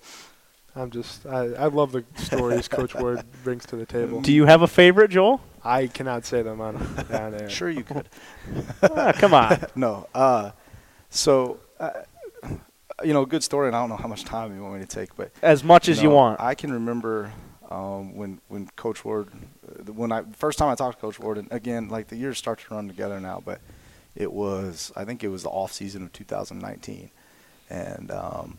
[0.75, 4.21] I'm just I, I love the stories Coach Ward brings to the table.
[4.21, 5.41] Do you have a favorite, Joel?
[5.63, 6.75] I cannot say them on,
[7.11, 7.49] on air.
[7.49, 8.07] Sure, you could.
[8.83, 9.65] ah, come on.
[9.75, 10.07] no.
[10.13, 10.51] Uh,
[11.09, 11.91] so, uh,
[13.03, 14.87] you know, good story, and I don't know how much time you want me to
[14.87, 16.39] take, but as much as you, know, you want.
[16.39, 17.31] I can remember
[17.69, 19.29] um, when when Coach Ward,
[19.87, 22.59] when I first time I talked to Coach Ward, and again, like the years start
[22.59, 23.61] to run together now, but
[24.15, 27.09] it was I think it was the off season of 2019,
[27.69, 28.57] and um,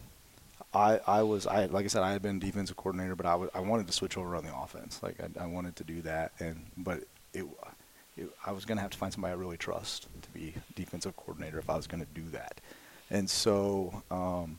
[0.72, 3.50] I I was I like I said I had been defensive coordinator, but I, w-
[3.54, 5.02] I wanted to switch over on the offense.
[5.02, 7.04] Like I, I wanted to do that, and but
[7.35, 7.44] it,
[8.16, 11.59] it I was gonna have to find somebody I really trust to be defensive coordinator
[11.59, 12.61] if I was gonna do that,
[13.11, 14.02] and so.
[14.11, 14.59] Um,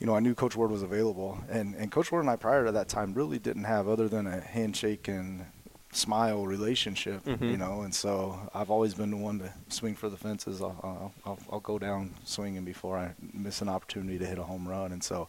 [0.00, 2.64] you know, I knew Coach Ward was available, and, and Coach Ward and I prior
[2.64, 5.46] to that time really didn't have other than a handshake and
[5.92, 7.44] smile relationship, mm-hmm.
[7.44, 7.82] you know.
[7.82, 10.60] And so I've always been the one to swing for the fences.
[10.60, 14.66] I'll, I'll, I'll, go down swinging before I miss an opportunity to hit a home
[14.66, 14.92] run.
[14.92, 15.28] And so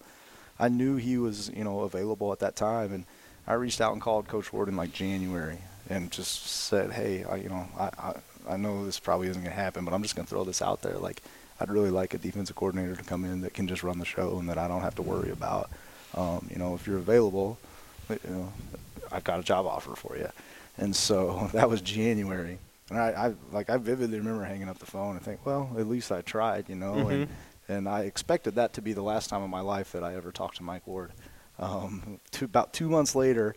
[0.60, 2.94] I knew he was, you know, available at that time.
[2.94, 3.06] And
[3.46, 7.36] I reached out and called Coach Ward in like January and just said, hey, I,
[7.36, 8.14] you know, I, I,
[8.54, 10.62] I know this probably isn't going to happen, but I'm just going to throw this
[10.62, 10.98] out there.
[10.98, 11.22] Like,
[11.60, 14.40] I'd really like a defensive coordinator to come in that can just run the show
[14.40, 15.70] and that I don't have to worry about.
[16.16, 17.58] Um, you know, if you're available,
[18.10, 18.54] you know,
[19.12, 20.30] I've got a job offer for you.
[20.78, 22.58] And so that was January.
[22.90, 25.88] And I, I like I vividly remember hanging up the phone and think, well, at
[25.88, 26.94] least I tried, you know.
[26.94, 27.12] Mm-hmm.
[27.12, 27.28] And
[27.68, 30.32] and I expected that to be the last time in my life that I ever
[30.32, 31.12] talked to Mike Ward.
[31.60, 33.56] Um, two, about two months later,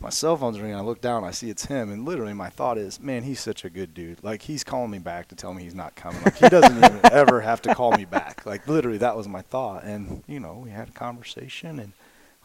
[0.00, 0.76] my cell phone's ringing.
[0.76, 3.64] I look down, I see it's him, and literally my thought is, man, he's such
[3.64, 4.24] a good dude.
[4.24, 6.22] Like he's calling me back to tell me he's not coming.
[6.24, 8.44] Like he doesn't even ever have to call me back.
[8.46, 9.84] Like literally, that was my thought.
[9.84, 11.92] And you know, we had a conversation and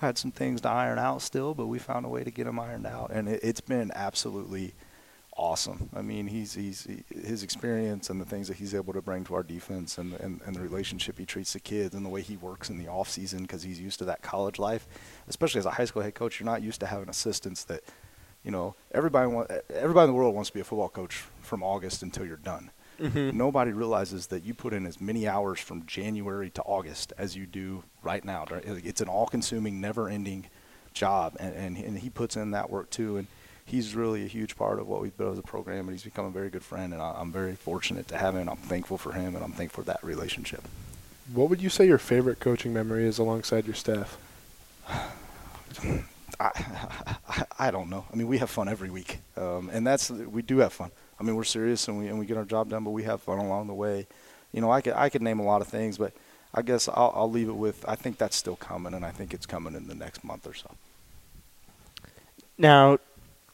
[0.05, 2.59] had some things to iron out still, but we found a way to get them
[2.59, 4.73] ironed out, and it, has been absolutely
[5.37, 5.89] awesome.
[5.95, 9.23] I mean, he's he's he, his experience and the things that he's able to bring
[9.25, 12.21] to our defense, and, and and the relationship he treats the kids, and the way
[12.21, 14.87] he works in the off season because he's used to that college life.
[15.27, 17.83] Especially as a high school head coach, you're not used to having assistants that
[18.45, 21.63] you know, everybody want, everybody in the world wants to be a football coach from
[21.63, 22.69] August until you're done.
[22.99, 23.37] Mm-hmm.
[23.37, 27.45] Nobody realizes that you put in as many hours from January to August as you
[27.45, 28.45] do right now.
[28.63, 30.47] It's an all-consuming, never-ending
[30.93, 33.17] job, and, and and he puts in that work too.
[33.17, 33.27] And
[33.65, 36.25] he's really a huge part of what we've built as a program, and he's become
[36.25, 36.93] a very good friend.
[36.93, 38.47] And I, I'm very fortunate to have him.
[38.47, 40.63] I'm thankful for him, and I'm thankful for that relationship.
[41.33, 44.17] What would you say your favorite coaching memory is alongside your staff?
[44.89, 45.05] I,
[47.27, 48.05] I, I don't know.
[48.11, 50.91] I mean, we have fun every week, um, and that's we do have fun.
[51.19, 53.21] I mean, we're serious and we and we get our job done, but we have
[53.21, 54.07] fun along the way.
[54.51, 56.13] You know, I could I could name a lot of things, but
[56.53, 59.33] I guess I'll, I'll leave it with I think that's still coming, and I think
[59.33, 60.71] it's coming in the next month or so.
[62.57, 62.99] Now, a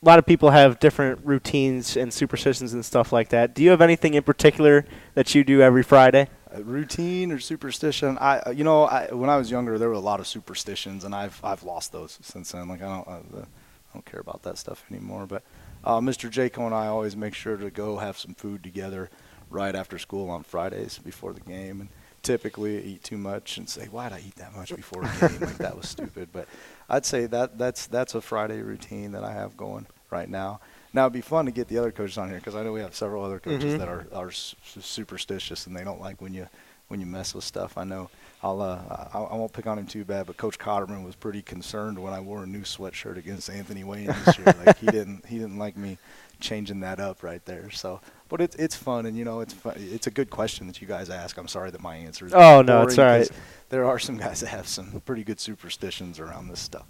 [0.03, 3.53] lot of people have different routines and superstitions and stuff like that.
[3.53, 6.27] Do you have anything in particular that you do every Friday?
[6.51, 8.17] A routine or superstition?
[8.19, 11.15] I, you know, I, when I was younger, there were a lot of superstitions, and
[11.15, 12.67] I've I've lost those since then.
[12.67, 15.27] Like I don't I, I don't care about that stuff anymore.
[15.27, 15.43] But
[15.83, 16.29] uh, Mr.
[16.29, 19.09] Jaco and I always make sure to go have some food together
[19.49, 21.89] right after school on Fridays before the game, and
[22.23, 25.39] typically eat too much and say, "Why'd I eat that much before a game?
[25.41, 26.47] like that was stupid." But
[26.89, 30.59] I'd say that that's that's a Friday routine that I have going right now.
[30.93, 32.81] Now it'd be fun to get the other coaches on here because I know we
[32.81, 33.77] have several other coaches Mhm.
[33.79, 36.47] that are are superstitious and they don't like when you
[36.87, 37.77] when you mess with stuff.
[37.77, 38.09] I know
[38.43, 41.41] I'll uh, I, I won't pick on him too bad, but Coach Cotterman was pretty
[41.43, 44.55] concerned when I wore a new sweatshirt against Anthony Wayne this year.
[44.65, 45.97] like he didn't he didn't like me
[46.39, 47.69] changing that up right there.
[47.69, 49.75] So, but it's it's fun and you know it's fun.
[49.77, 51.37] It's a good question that you guys ask.
[51.37, 53.27] I'm sorry that my answer is Oh, no, it's boring all right.
[53.29, 53.37] 'cause
[53.69, 56.87] There are some guys that have some pretty good superstitions around this stuff.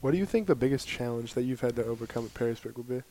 [0.00, 2.88] What do you think the biggest challenge that you've had to overcome at Perrysburg would
[2.88, 3.02] be?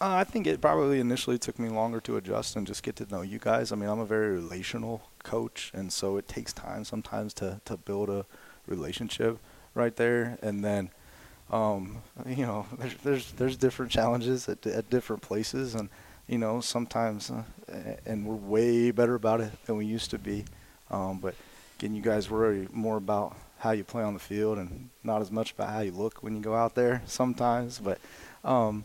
[0.00, 3.06] Uh, I think it probably initially took me longer to adjust and just get to
[3.10, 3.72] know you guys.
[3.72, 7.76] I mean, I'm a very relational coach, and so it takes time sometimes to, to
[7.76, 8.24] build a
[8.68, 9.38] relationship
[9.74, 10.38] right there.
[10.40, 10.90] And then,
[11.50, 15.88] um, you know, there's, there's there's different challenges at, at different places, and
[16.28, 17.42] you know, sometimes, uh,
[18.06, 20.44] and we're way better about it than we used to be.
[20.92, 21.34] Um, but
[21.76, 25.32] again, you guys worry more about how you play on the field and not as
[25.32, 27.80] much about how you look when you go out there sometimes.
[27.80, 27.98] But
[28.44, 28.84] um,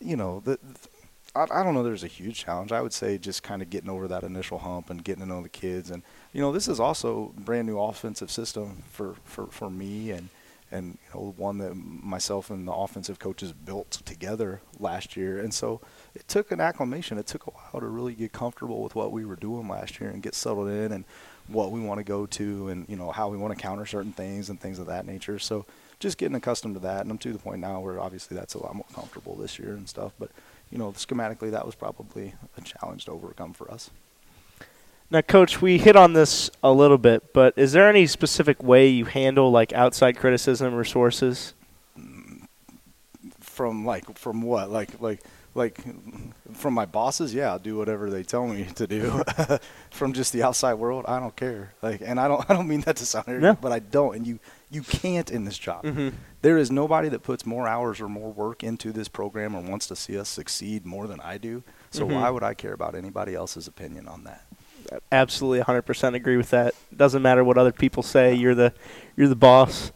[0.00, 0.88] you know, the, the
[1.36, 1.82] I, don't know.
[1.82, 2.72] There's a huge challenge.
[2.72, 5.42] I would say just kind of getting over that initial hump and getting to know
[5.42, 5.90] the kids.
[5.90, 10.28] And you know, this is also brand new offensive system for for for me and
[10.72, 15.38] and you know one that myself and the offensive coaches built together last year.
[15.38, 15.80] And so
[16.14, 17.18] it took an acclimation.
[17.18, 20.10] It took a while to really get comfortable with what we were doing last year
[20.10, 21.04] and get settled in and
[21.48, 24.12] what we want to go to and you know how we want to counter certain
[24.12, 25.38] things and things of that nature.
[25.38, 25.66] So
[25.98, 28.62] just getting accustomed to that, and I'm to the point now where obviously that's a
[28.62, 30.12] lot more comfortable this year and stuff.
[30.18, 30.30] But
[30.70, 33.90] you know, schematically, that was probably a challenge to overcome for us.
[35.08, 38.88] Now, Coach, we hit on this a little bit, but is there any specific way
[38.88, 41.54] you handle like outside criticism or sources?
[43.40, 45.20] From like, from what, like, like,
[45.56, 45.82] like,
[46.54, 49.22] from my bosses, yeah, I'll do whatever they tell me to do.
[49.90, 51.72] from just the outside world, I don't care.
[51.82, 53.62] Like, and I don't, I don't mean that to sound arrogant, No.
[53.62, 54.14] but I don't.
[54.16, 54.38] And you,
[54.70, 55.84] you can't in this job.
[55.84, 56.12] Mhm.
[56.42, 59.86] There is nobody that puts more hours or more work into this program or wants
[59.88, 61.62] to see us succeed more than I do.
[61.90, 62.14] So Mhm.
[62.20, 64.42] why would I care about anybody else's opinion on that?
[65.10, 66.74] Absolutely, 100% agree with that.
[66.96, 68.34] Doesn't matter what other people say.
[68.34, 68.72] You're the
[69.16, 69.90] you're the boss,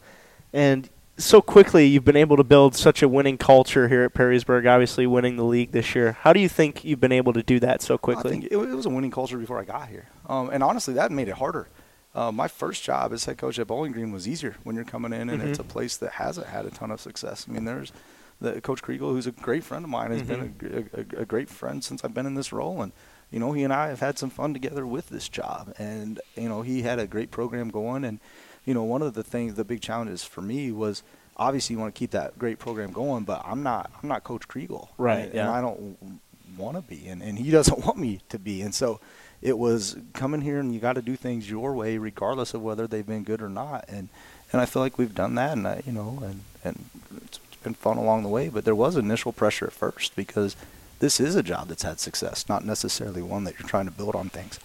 [0.51, 4.69] and so quickly you've been able to build such a winning culture here at Perrysburg.
[4.69, 6.13] Obviously, winning the league this year.
[6.21, 8.31] How do you think you've been able to do that so I quickly?
[8.31, 11.11] think it, it was a winning culture before I got here, um, and honestly, that
[11.11, 11.67] made it harder.
[12.13, 15.13] Uh, my first job as head coach at Bowling Green was easier when you're coming
[15.13, 15.61] in, and it's Mhm.
[15.61, 17.45] a place that hasn't had a ton of success.
[17.47, 17.93] I mean, there's
[18.41, 20.55] the Coach Kriegel, who's a great friend of mine, has been
[20.95, 22.91] a, a, a great friend since I've been in this role, and
[23.29, 26.49] you know, he and I have had some fun together with this job, and you
[26.49, 28.19] know, he had a great program going, and
[28.65, 31.03] you know, one of the things, the big challenges for me was
[31.37, 34.47] obviously you want to keep that great program going, but I'm not, I'm not Coach
[34.47, 35.41] Kriegel, Right, And, yeah.
[35.41, 36.21] and I don't
[36.57, 38.99] want to be, and, and he doesn't want me to be, and so
[39.41, 42.85] it was coming here and you got to do things your way, regardless of whether
[42.87, 44.09] they've been good or not, and
[44.53, 46.85] and I feel like we've done that, and I, you know, and and
[47.25, 50.55] it's been fun along the way, but there was initial pressure at first because
[50.99, 54.13] this is a job that's had success, not necessarily one that you're trying to build
[54.15, 54.59] on things.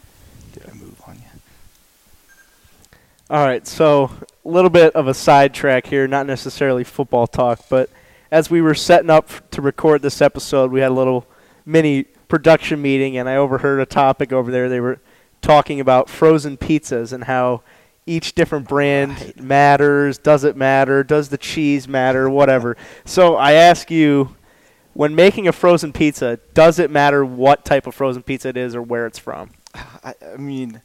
[0.52, 1.35] Did I move on you?
[3.28, 4.04] All right, so
[4.44, 7.90] a little bit of a sidetrack here, not necessarily football talk, but
[8.30, 11.26] as we were setting up f- to record this episode, we had a little
[11.64, 14.68] mini production meeting, and I overheard a topic over there.
[14.68, 15.00] They were
[15.42, 17.62] talking about frozen pizzas and how
[18.06, 19.40] each different brand Right.
[19.42, 20.18] matters.
[20.18, 21.02] Does it matter?
[21.02, 22.30] Does the cheese matter?
[22.30, 22.76] Whatever.
[23.04, 24.36] so I ask you,
[24.94, 28.76] when making a frozen pizza, does it matter what type of frozen pizza it is
[28.76, 29.50] or where it's from?
[29.74, 30.80] I, I mean,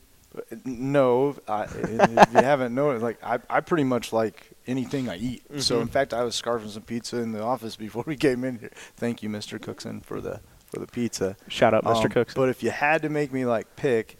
[0.65, 1.36] no.
[1.48, 5.44] I, if you haven't noticed, like I, I pretty much like anything I eat.
[5.62, 5.82] So Mhm.
[5.84, 8.72] in fact, I was scarfing some pizza in the office before we came in here.
[8.98, 9.62] Thank you, Mr.
[9.62, 11.36] Cookson, for the for the pizza.
[11.48, 12.06] Shout out, Mr.
[12.06, 12.34] Um, Cooks.
[12.34, 14.17] But if you had to make me like pick,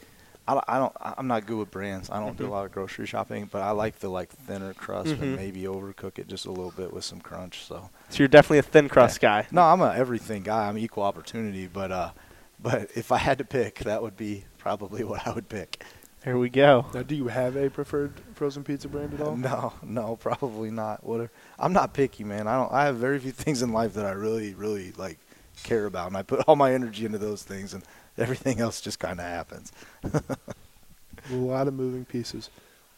[0.48, 2.10] I don't, I don't I'm not good with brands.
[2.10, 2.48] I don't do Mhm.
[2.48, 5.22] a lot of grocery shopping, but I like the like thinner crust Mhm.
[5.22, 7.64] and maybe overcook it just a little bit with some crunch.
[7.66, 9.48] So So you're definitely a thin crust guy.
[9.52, 10.68] no, I'm a everything guy.
[10.68, 12.10] I'm equal opportunity, but uh,
[12.62, 15.84] but if I had to pick, that would be probably what I would pick.
[16.24, 16.86] Here we go.
[16.94, 19.36] Now, do you have a preferred frozen pizza brand at all?
[19.38, 21.04] No, no, probably not.
[21.04, 22.48] What I'm not picky, man.
[22.48, 22.72] I don't.
[22.72, 25.18] I have very few things in life that I really, really like
[25.64, 27.84] care about, and I put all my energy into those things, and
[28.18, 29.72] everything else just kind of happens.
[31.32, 32.50] A lot of moving pieces.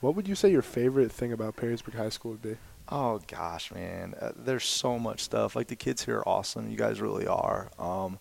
[0.02, 2.58] What would you say your favorite thing about Perrysburg High School would be?
[2.90, 5.56] Oh gosh, man, uh, there's so much stuff.
[5.56, 6.70] Like the kids here are awesome.
[6.70, 7.70] You guys really are.
[7.80, 8.20] Um,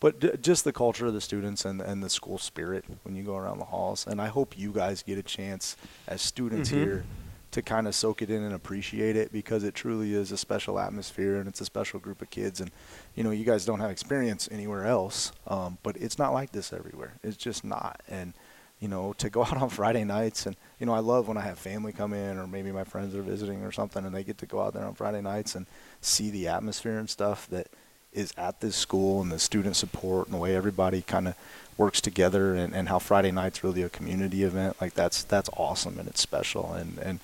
[0.00, 3.22] but d- just the culture of the students and and the school spirit when you
[3.22, 4.06] go around the halls.
[4.06, 5.76] And I hope you guys get a chance
[6.08, 6.74] as students Mhm.
[6.74, 7.04] here
[7.52, 10.78] to kind of soak it in and appreciate it because it truly is a special
[10.78, 12.60] atmosphere and it's a special group of kids.
[12.60, 12.70] And
[13.16, 16.72] you know, you guys don't have experience anywhere else, um, but it's not like this
[16.72, 17.14] everywhere.
[17.24, 18.00] It's just not.
[18.08, 18.34] And
[18.78, 21.42] you know, to go out on Friday nights and you know, I love when I
[21.42, 24.38] have family come in or maybe my friends are visiting or something and they get
[24.38, 25.66] to go out there on Friday nights and
[26.00, 27.66] see the atmosphere and stuff that
[28.12, 31.34] is at this school and the student support and the way everybody kind of
[31.76, 34.80] works together and, and how Friday night's really a community event.
[34.80, 37.20] Like that's that's awesome and it's special and and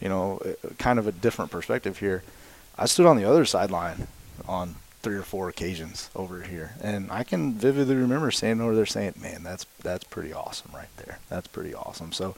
[0.00, 2.22] you know, uh, kind of a different perspective here.
[2.78, 4.06] I stood on the other sideline
[4.48, 8.86] on three or four occasions over here, and I can vividly remember standing over there
[8.86, 11.18] saying, "Man, that's that's pretty awesome right there.
[11.28, 12.34] That's pretty awesome." So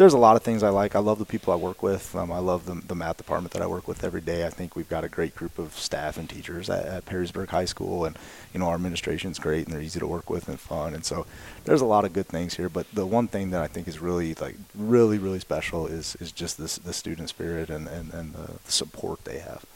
[0.00, 0.96] there's a lot of things I like.
[0.96, 2.16] I love the people I work with.
[2.16, 4.46] Um, I love the, the math department that I work with every day.
[4.46, 7.66] I think we've got a great group of staff and teachers at, at Perrysburg High
[7.66, 8.18] School, and
[8.54, 10.94] you know our administration's great and they're easy to work with and fun.
[10.94, 11.26] And so
[11.64, 12.70] there's a lot of good things here.
[12.70, 16.32] But the one thing that I think is really like really really special is is
[16.32, 19.66] just this the student spirit and and, and the, support they have.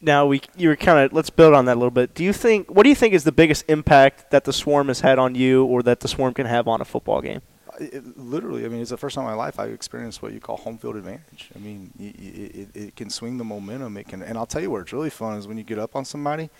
[0.00, 2.14] Now we you were kind of let's build on that a little bit.
[2.14, 5.00] Do you think what do you think is the biggest impact that the swarm has
[5.00, 7.42] had on you or that the swarm can have on a football game?
[7.80, 10.40] It, literally, I mean, it's the first time in my life I've experienced what you
[10.40, 11.50] call home field advantage.
[11.54, 13.96] I mean, y it, it can swing the momentum.
[13.96, 15.96] It can, and I'll tell you where it's really fun is when you get up
[15.96, 16.50] on somebody.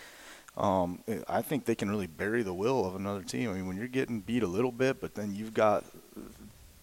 [0.57, 3.51] Um, I think they can really bury the will of another team.
[3.51, 5.85] I mean, when you're getting beat a little bit, but then you've got,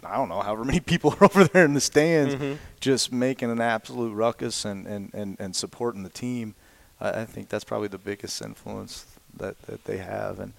[0.03, 2.57] I don't know, however many people are over there in the stands, Mhm.
[2.81, 6.53] just making an absolute ruckus and, and, and, and supporting the team.
[6.99, 9.05] I, I think that's probably the biggest influence
[9.37, 10.39] that, that they have.
[10.39, 10.51] And,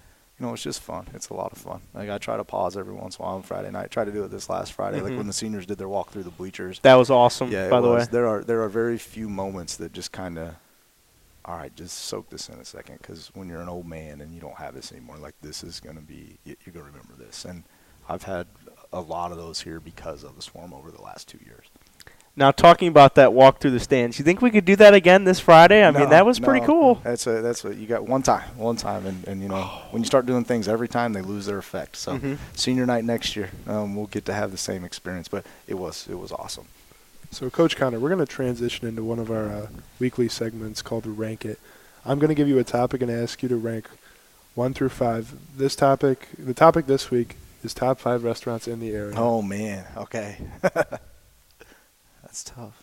[0.43, 1.07] know, it's just fun.
[1.13, 1.81] It's a lot of fun.
[1.93, 3.89] Like I try to pause every once in a while on Friday night.
[3.89, 5.17] Try to do it this last Friday, like Mhm.
[5.17, 6.79] when the seniors did their walk through the bleachers.
[6.83, 8.05] That was awesome, yeah, by the was.
[8.05, 8.11] way.
[8.11, 10.55] There are there are very few moments that just kind of,
[11.45, 14.33] all right, just soak this in a second, because when you're an old man and
[14.33, 17.43] you don't have this anymore, like this is gonna be you're gonna remember this.
[17.45, 17.63] And
[18.07, 18.47] I've had
[18.91, 21.65] a lot of those here because of the swarm over the last two years.
[22.35, 25.23] Now talking about that walk through the stands, you think we could do that again
[25.23, 25.83] this Friday?
[25.83, 26.95] I mean, that was pretty cool.
[27.03, 30.01] That's a, that's what you got one time, one time, and, and you know when
[30.01, 31.95] you start doing things every time, they lose their effect.
[31.95, 32.37] So Mhm.
[32.55, 35.27] senior night next year, um, we'll get to have the same experience.
[35.27, 36.65] But it was it was awesome.
[37.29, 39.67] So, Coach Conner, we're going to transition into one of our uh,
[39.99, 41.59] weekly segments called Rank It.
[42.05, 43.87] I'm going to give you a topic and ask you to rank
[44.55, 45.33] one through five.
[45.57, 49.15] This topic, the topic this week, is top five restaurants in the area.
[49.17, 50.37] Oh man, okay,
[52.33, 52.81] that's tough.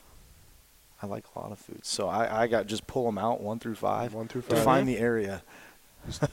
[1.03, 3.59] I like a lot of foods, so I, I got just pull them out one
[3.59, 4.15] through five.
[4.15, 4.59] One through five.
[4.59, 5.43] Define the area.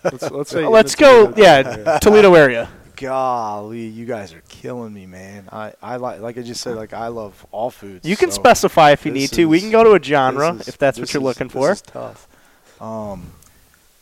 [0.04, 0.66] Let's, let's say.
[0.68, 1.98] Let's go, yeah.
[2.00, 2.70] Toledo area.
[2.96, 5.50] Golly, you guys are killing me, man.
[5.52, 8.08] I, I like like I just said, like I love all foods.
[8.08, 9.46] You can so specify if you need to.
[9.46, 11.72] We can go to a genre is- if that's what you're is- looking for.
[11.72, 12.28] is tough.
[12.80, 13.32] Um,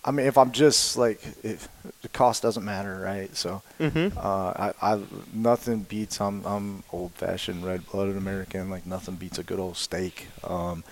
[0.08, 1.68] I mean, if I'm just like, if
[2.04, 3.36] the cost doesn't matter, right?
[3.36, 4.16] So, Mm-hmm.
[4.18, 5.02] uh, I, I
[5.34, 6.22] nothing beats.
[6.22, 8.70] I'm I'm old fashioned, red blooded American.
[8.70, 10.28] Like nothing beats a good old steak.
[10.44, 10.84] Um,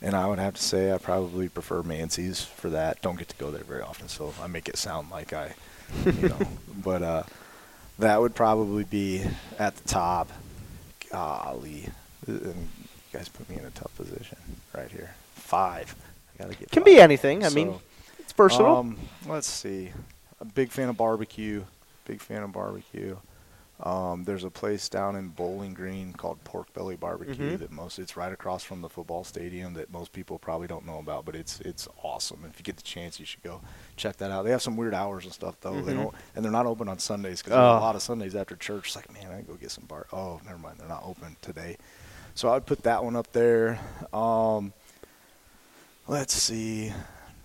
[0.00, 3.00] and I would have to say I probably prefer Mancy's for that.
[3.02, 5.54] Don't get to go there very often, so I make it sound like I,
[6.06, 6.38] you know.
[6.82, 7.22] but uh,
[7.98, 9.22] that would probably be
[9.58, 10.30] at the top.
[11.10, 11.88] Golly,
[12.26, 12.56] and you
[13.12, 14.38] guys put me in a tough position
[14.74, 15.14] right here.
[15.34, 15.94] Five.
[16.38, 16.70] I gotta get.
[16.70, 16.86] Can five.
[16.92, 17.44] be anything.
[17.44, 17.80] I mean, So,
[18.36, 18.76] versatile.
[18.76, 19.90] um, let's see.
[20.40, 21.64] A big fan of barbecue.
[22.06, 23.16] Big fan of barbecue.
[23.80, 27.58] Um, there's a place down in Bowling Green called Pork Belly Barbecue Mhm.
[27.58, 30.98] that most it's right across from the football stadium that most people probably don't know
[30.98, 32.44] about, but it's it's awesome.
[32.48, 33.60] If you get the chance, you should go
[33.96, 34.44] check that out.
[34.44, 35.80] They have some weird hours and stuff though.
[35.80, 35.96] They Mhm.
[36.04, 37.78] don't, and they're not open on Sundays because Oh.
[37.78, 38.86] a lot of Sundays after church.
[38.86, 40.06] It's like, man, I can go get some bar.
[40.12, 41.76] Oh, never mind, they're not open today.
[42.36, 43.80] So I'd put that one up there.
[44.12, 44.72] Um,
[46.06, 46.92] let's see.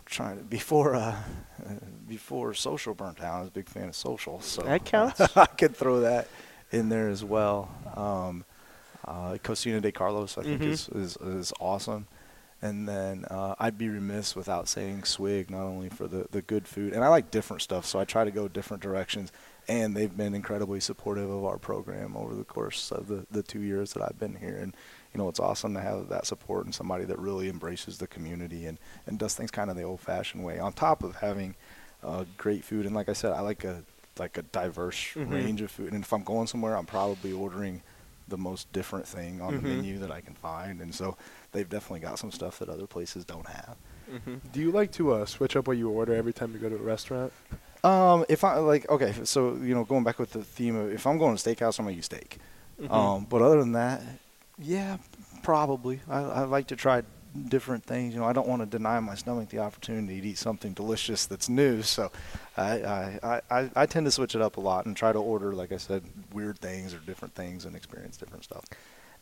[0.10, 1.16] Trying to before uh,
[2.08, 5.22] before social burnt out, I was a big fan of social, so That counts.
[5.38, 6.28] I could throw that
[6.72, 7.70] in there as well.
[7.96, 8.46] Um,
[9.06, 10.68] Uh, Cocina de Carlos, I think, Mhm.
[10.68, 12.08] is, is is awesome.
[12.62, 16.68] And then uh, I'd be remiss without saying Swig, not only for the, the good
[16.68, 19.32] food, and I like different stuff, so I try to go different directions.
[19.70, 23.62] And they've been incredibly supportive of our program over the course of the, the two
[23.62, 24.58] years that I've been here.
[24.58, 24.76] And
[25.14, 28.66] you know, it's awesome to have that support and somebody that really embraces the community
[28.68, 30.60] and, and does things kind of the old-fashioned way.
[30.60, 31.56] On top of having
[32.04, 33.84] uh, great food, and like I said, I like a
[34.18, 35.32] like a diverse Mhm.
[35.32, 35.94] range of food.
[35.94, 37.82] And if I'm going somewhere, I'm probably ordering
[38.28, 39.62] the most different thing on Mhm.
[39.62, 40.82] the menu that I can find.
[40.82, 41.16] And so
[41.54, 43.78] they've definitely got some stuff that other places don't have.
[44.12, 44.36] Mm-hmm.
[44.52, 46.76] Do you like to uh, switch up what you order every time you go to
[46.76, 47.32] a restaurant?
[47.84, 51.08] Um, if I like, okay, so you know, going back with the theme of if
[51.08, 52.40] I'm going to steakhouse, I'm gonna use steak.
[52.82, 52.92] Mhm.
[52.92, 54.02] Um, but other than that,
[54.60, 54.98] yeah,
[55.44, 56.02] probably.
[56.10, 57.04] I, I like to try
[57.48, 58.14] different things.
[58.14, 61.26] You know, I don't want to deny my stomach the opportunity to eat something delicious
[61.26, 61.82] that's new.
[61.82, 62.12] So,
[62.58, 62.84] I,
[63.24, 65.72] I, I, I, tend to switch it up a lot and try to order, like
[65.72, 66.04] I said,
[66.34, 68.66] weird things or different things and experience different stuff.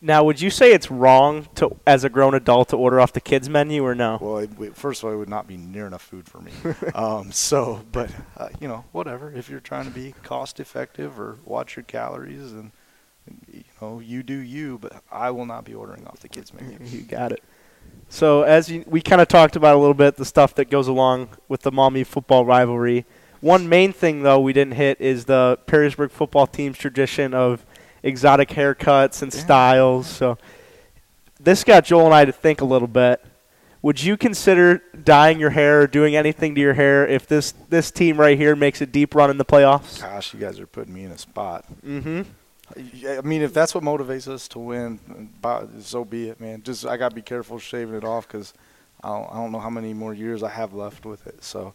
[0.00, 3.20] Now, would you say it's wrong to, as a grown adult, to order off the
[3.20, 4.18] kids menu or no?
[4.20, 6.52] Well, it, it- first of all, it would not be near enough food for me.
[6.94, 9.32] um, so, but uh, you know, whatever.
[9.32, 12.70] If you're trying to be cost effective or watch your calories, and
[13.52, 14.78] you know, you do you.
[14.78, 16.78] But I will not be ordering off the kids menu.
[16.84, 17.42] You got it.
[18.10, 20.88] So as you, we kind of talked about a little bit, the stuff that goes
[20.88, 23.04] along with the Maumee football rivalry.
[23.40, 27.64] One main thing though we didn't hit is the Perrysburg football team's tradition of
[28.02, 29.40] exotic haircuts and Yeah.
[29.40, 30.06] styles.
[30.06, 30.38] So
[31.38, 33.24] this got Joel and I to think a little bit.
[33.80, 37.90] Would you consider dyeing your hair or doing anything to your hair if this this
[37.92, 40.00] team right here makes a deep run in the playoffs?
[40.00, 41.64] Gosh, you guys are putting me in a spot.
[41.86, 42.22] Mm-hmm.
[42.76, 45.30] I mean, if that's what motivates us to win,
[45.80, 46.62] so be it, man.
[46.62, 48.52] Just I gotta be careful shaving it off because
[49.02, 51.42] I don't, I don't know how many more years I have left with it.
[51.42, 51.72] So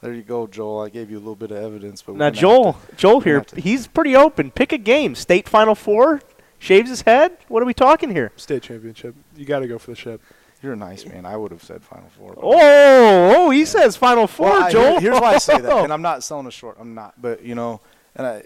[0.00, 0.80] there you go, Joel.
[0.82, 3.62] I gave you a little bit of evidence, but Now Joel, to- Joel here, gonna
[3.62, 4.50] he's pretty open.
[4.50, 5.14] Pick a game.
[5.14, 6.20] State Final Four.
[6.58, 7.36] Shaves his head.
[7.48, 8.30] What are we talking here?
[8.36, 9.16] State championship.
[9.36, 10.20] You got to go for the ship.
[10.62, 11.26] You're a nice man.
[11.26, 12.34] I would have said Final Four.
[12.40, 14.90] Oh, oh, he says Final Four, Well, I- Joel.
[15.00, 16.76] here- here's why I say that, and I'm not selling it short.
[16.78, 17.80] I'm not, but you know,
[18.14, 18.42] and I,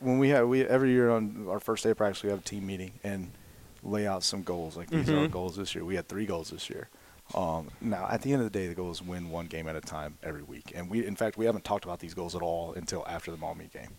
[0.00, 2.42] when we have we every year on our first day of practice, we have a
[2.42, 3.30] team meeting and
[3.82, 4.76] lay out some goals.
[4.76, 5.30] Like these are our Mhm.
[5.30, 5.84] goals this year.
[5.84, 6.88] We had three goals this year.
[7.34, 9.76] Um, now, at the end of the day, the goal is win one game at
[9.76, 10.72] a time every week.
[10.74, 13.36] And we, in fact, we haven't talked about these goals at all until after the
[13.36, 13.90] Maumee game.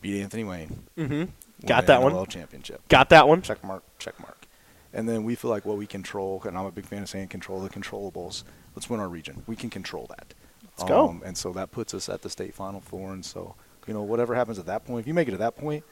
[0.00, 0.84] Beat Anthony Wayne.
[0.96, 1.24] mm-hmm.
[1.66, 2.26] Got that one.
[2.26, 2.86] Championship.
[2.88, 3.42] Got that one.
[3.42, 4.46] Check mark, check mark.
[4.94, 7.28] And then we feel like what we control, and I'm a big fan of saying
[7.28, 8.44] control the controllables.
[8.74, 9.42] Let's win our region.
[9.46, 10.32] We can control that.
[10.64, 11.08] Let's go.
[11.10, 13.12] Um, and so that puts us at the state final four.
[13.12, 13.56] And so,
[13.90, 15.82] you know, whatever happens at that point, if you make it to that point,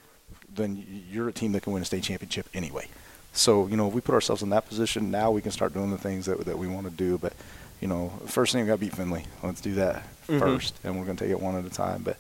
[0.55, 2.86] then you're a team that can win a state championship anyway.
[3.32, 5.90] So, you know, if we put ourselves in that position, now we can start doing
[5.90, 7.18] the things that, that we want to do.
[7.18, 7.32] But,
[7.80, 9.24] you know, first thing we got to beat Findlay.
[9.42, 10.38] Let's do that Mhm.
[10.38, 12.03] first, and we're going to take it one at a time.
[12.05, 12.18] But,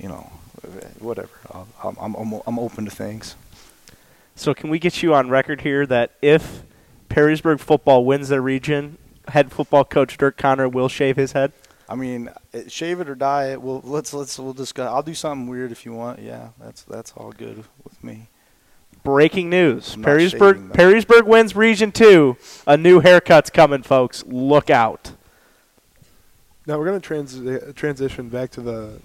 [0.00, 0.32] you know,
[0.98, 1.30] whatever.
[1.80, 3.36] I'm, I'm, I'm open to things.
[4.34, 6.62] So can we get you on record here that if
[7.08, 11.52] Perrysburg football wins their region, head football coach Dirk Conner will shave his head?
[11.90, 13.60] I mean, it- shave it or dye it.
[13.60, 14.88] We'll let's let's we'll discuss.
[14.88, 16.20] I'll do something weird if you want.
[16.20, 18.28] Yeah, that's that's all good with me.
[19.02, 20.72] Breaking news: I'm Perrysburg.
[20.72, 22.36] Perrysburg wins Region Two.
[22.66, 24.22] A new haircut's coming, folks.
[24.26, 25.12] Look out.
[26.66, 27.40] Now we're gonna trans-
[27.74, 29.00] transition back to the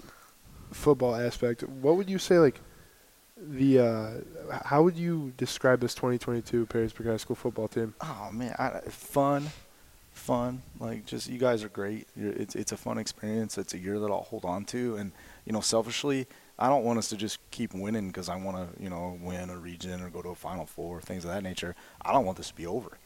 [0.70, 1.62] football aspect.
[1.64, 2.60] What would you say, like
[3.36, 3.78] the?
[3.80, 4.10] Uh,
[4.66, 7.94] how would you describe this 2022 Perrysburg High School football team?
[8.00, 9.48] Oh man, I, fun,
[10.26, 10.60] fun.
[10.80, 12.08] Like just you guys are great.
[12.16, 13.56] You're, it's it's a fun experience.
[13.56, 15.12] It's a year that I'll hold on to, and
[15.44, 16.26] you know, selfishly,
[16.58, 19.48] I don't want us to just keep winning because I want to you know win
[19.50, 21.76] a region or go to a Final Four, things of that nature.
[22.02, 22.98] I don't want this to be over.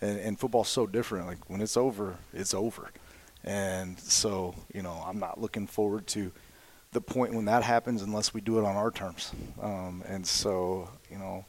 [0.00, 1.26] And, and football's so different.
[1.26, 2.90] Like when it's over, it's over.
[3.42, 6.30] And so you know, I'm not looking forward to
[6.92, 9.32] the point when that happens unless we do it on our terms.
[9.62, 11.46] Um, and so you know,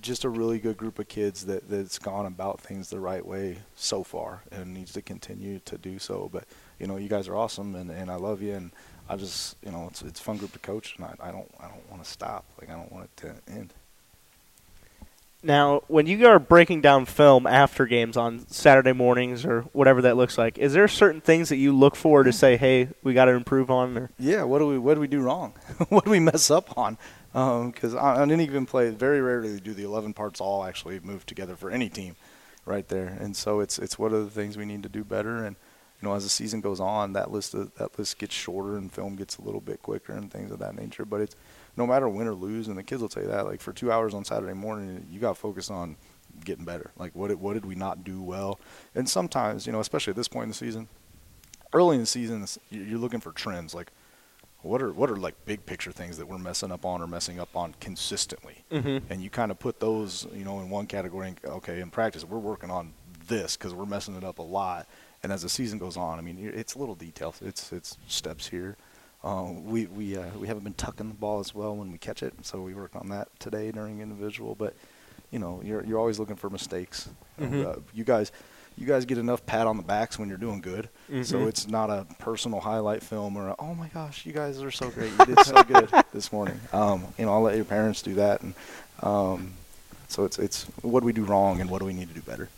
[0.00, 3.58] just a really good group of kids that that's gone about things the right way
[3.76, 6.28] so far and needs to continue to do so.
[6.32, 6.44] But
[6.78, 8.70] you know, you guys are awesome, and, and I love you, and
[9.08, 11.50] I just you know, it's it's a fun group to coach, and I, I don't
[11.58, 12.44] I don't want to stop.
[12.60, 13.74] Like I don't want it to end.
[15.42, 20.18] Now, when you are breaking down film after games on Saturday mornings or whatever that
[20.18, 23.24] looks like, is there certain things that you look for to say, "Hey, we got
[23.24, 23.96] to improve on"?
[23.96, 25.54] Or Yeah, what do we what do we do wrong?
[25.88, 26.98] what do we mess up on?
[27.34, 30.98] Um, because on, on any given play, very rarely do the 11 parts all actually
[31.00, 32.16] move together for any team,
[32.66, 33.06] right there.
[33.20, 35.44] And so it's it's what are the things we need to do better.
[35.44, 35.56] And
[36.02, 38.90] you know, as the season goes on, that list of, that list gets shorter and
[38.92, 41.04] film gets a little bit quicker and things of that nature.
[41.04, 41.36] But it's
[41.76, 43.46] no matter win or lose, and the kids will tell you that.
[43.46, 45.96] Like for two hours on Saturday morning, you got to focus on
[46.44, 46.90] getting better.
[46.98, 48.58] Like what did, what did we not do well?
[48.94, 50.88] And sometimes, you know, especially at this point in the season,
[51.72, 53.74] early in the season, you- you're looking for trends.
[53.74, 53.92] Like
[54.62, 57.40] what are what are like big picture things that we're messing up on or messing
[57.40, 59.10] up on consistently, Mm-hmm.
[59.12, 61.28] and you kind of put those you know in one category.
[61.28, 62.92] And, okay, in practice we're working on
[63.26, 64.86] this because we're messing it up a lot,
[65.22, 67.40] and as the season goes on, I mean it's little details.
[67.42, 68.76] It's it's steps here.
[69.22, 72.22] Uh, we we uh, we haven't been tucking the ball as well when we catch
[72.22, 74.54] it, so we work on that today during individual.
[74.54, 74.74] But
[75.30, 77.08] you know you're you're always looking for mistakes.
[77.38, 77.66] Mhm.
[77.66, 78.32] uh, you guys
[78.78, 80.88] you guys get enough pat on the backs when you're doing good.
[81.24, 81.48] So Mhm.
[81.48, 84.88] it's not a personal highlight film or a, oh my gosh, you guys are so
[84.96, 86.60] great, you did so good this morning.
[86.72, 88.54] Um, you know, I'll let your parents do that, and
[89.02, 89.52] um,
[90.08, 92.22] so it's it's what do we do wrong and what do we need to do
[92.22, 92.48] better.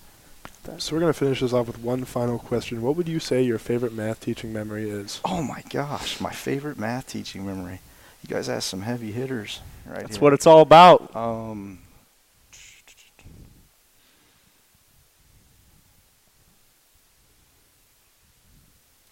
[0.79, 2.83] So we're gonna finish this off with one final question.
[2.83, 5.21] What would you say your favorite math teaching memory is?
[5.25, 7.81] Oh my gosh, my favorite math teaching memory.
[8.23, 10.23] You guys asked some heavy hitters right That's here.
[10.23, 11.15] what it's all about.
[11.17, 11.81] Um,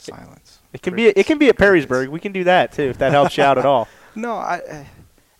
[0.01, 0.59] silence.
[0.73, 1.87] It can be it can be at Crickets.
[1.87, 2.09] Perrysburg.
[2.09, 3.89] We can do that too if that helps you out at all.
[4.15, 4.57] No, I.
[4.71, 4.87] I-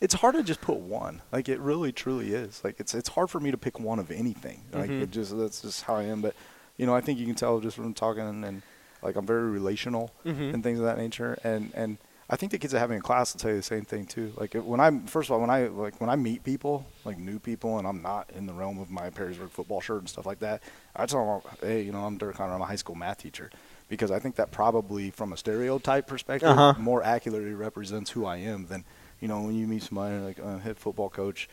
[0.01, 1.21] It's hard to just put one.
[1.31, 2.63] Like it really, truly is.
[2.65, 4.63] Like it's it's hard for me to pick one of anything.
[4.73, 5.03] Like Mhm.
[5.03, 6.23] it just that's just how I am.
[6.23, 6.35] But
[6.79, 8.63] you know, I think you can tell just from talking and, and
[9.03, 10.55] like I'm very relational Mhm.
[10.55, 11.37] and things of that nature.
[11.45, 11.99] And and
[12.31, 14.07] I think the kids that have me in class will tell you the same thing
[14.07, 14.33] too.
[14.39, 17.19] Like it- when I'm first of all when I like when I meet people like
[17.19, 20.25] new people and I'm not in the realm of my Perrysburg football shirt and stuff
[20.25, 20.63] like that,
[20.97, 22.55] I tell them, hey, you know, I'm Dirk Conner.
[22.55, 23.51] I'm a high school math teacher.
[23.91, 26.75] Because I think that probably, from a stereotype perspective, Uh-huh.
[26.79, 28.85] more accurately represents who I am than
[29.21, 31.47] you know, when you meet somebody like a head football coach,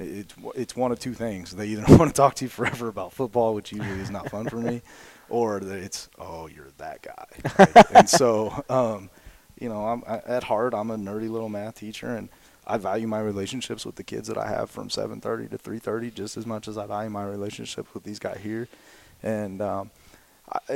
[0.00, 1.52] it's it's one of two things.
[1.54, 4.48] They either want to talk to you forever about football, which usually is not fun
[4.48, 4.82] for me,
[5.28, 7.26] or that it's oh you're that guy.
[7.58, 7.86] right?
[7.92, 9.10] and so, um,
[9.60, 12.28] you know, I'm I, at heart I'm a nerdy little math teacher, and
[12.66, 16.36] I value my relationships with the kids that I have from 7:30 to 3:30 just
[16.36, 18.68] as much as I value my relationships with these guys here,
[19.22, 19.60] and.
[19.62, 19.90] Um,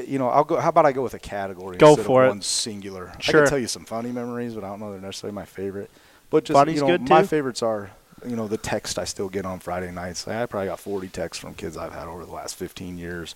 [0.07, 0.57] you know, I'll go.
[0.59, 2.31] How about I go with a category Go instead for of it.
[2.31, 3.13] one singular?
[3.21, 3.41] Sure.
[3.41, 5.91] I can tell you some funny memories, but I don't know they're necessarily my favorite.
[6.31, 7.27] But just Funny's you know, my too.
[7.27, 7.91] favorites are
[8.27, 10.27] you know the text I still get on Friday nights.
[10.27, 13.35] I probably got 40 texts from kids I've had over the last 15 years.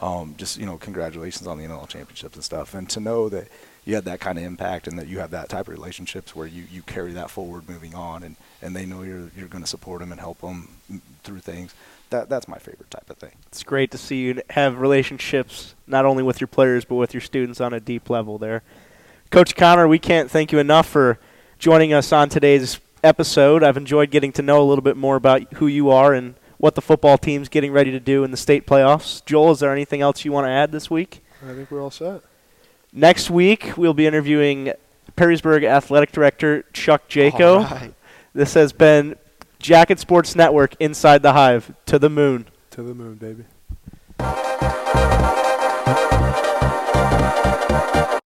[0.00, 3.48] Um, just you know, congratulations on the NL championships and stuff, and to know that
[3.84, 6.46] you had that kind of impact and that you have that type of relationships where
[6.46, 9.68] you, you carry that forward, moving on, and, and they know you're you're going to
[9.68, 10.68] support them and help them
[11.24, 11.74] through things.
[12.10, 13.32] That that's my favorite type of thing.
[13.48, 17.20] It's great to see you have relationships not only with your players but with your
[17.20, 18.62] students on a deep level there.
[19.30, 21.18] Coach Conner, we can't thank you enough for
[21.58, 23.62] joining us on today's episode.
[23.62, 26.74] I've enjoyed getting to know a little bit more about who you are and what
[26.74, 29.24] the football team's getting ready to do in the state playoffs.
[29.24, 31.22] Joel, is there anything else you want to add this week?
[31.42, 32.22] I think we're all set.
[32.92, 34.72] Next week, we'll be interviewing
[35.16, 37.56] Perrysburg Athletic Director Chuck Jaco.
[37.56, 37.94] All right.
[38.32, 39.16] This has been
[39.58, 42.46] Jacket Sports Network Inside the Hive to the Moon.
[42.70, 43.44] To the moon, baby.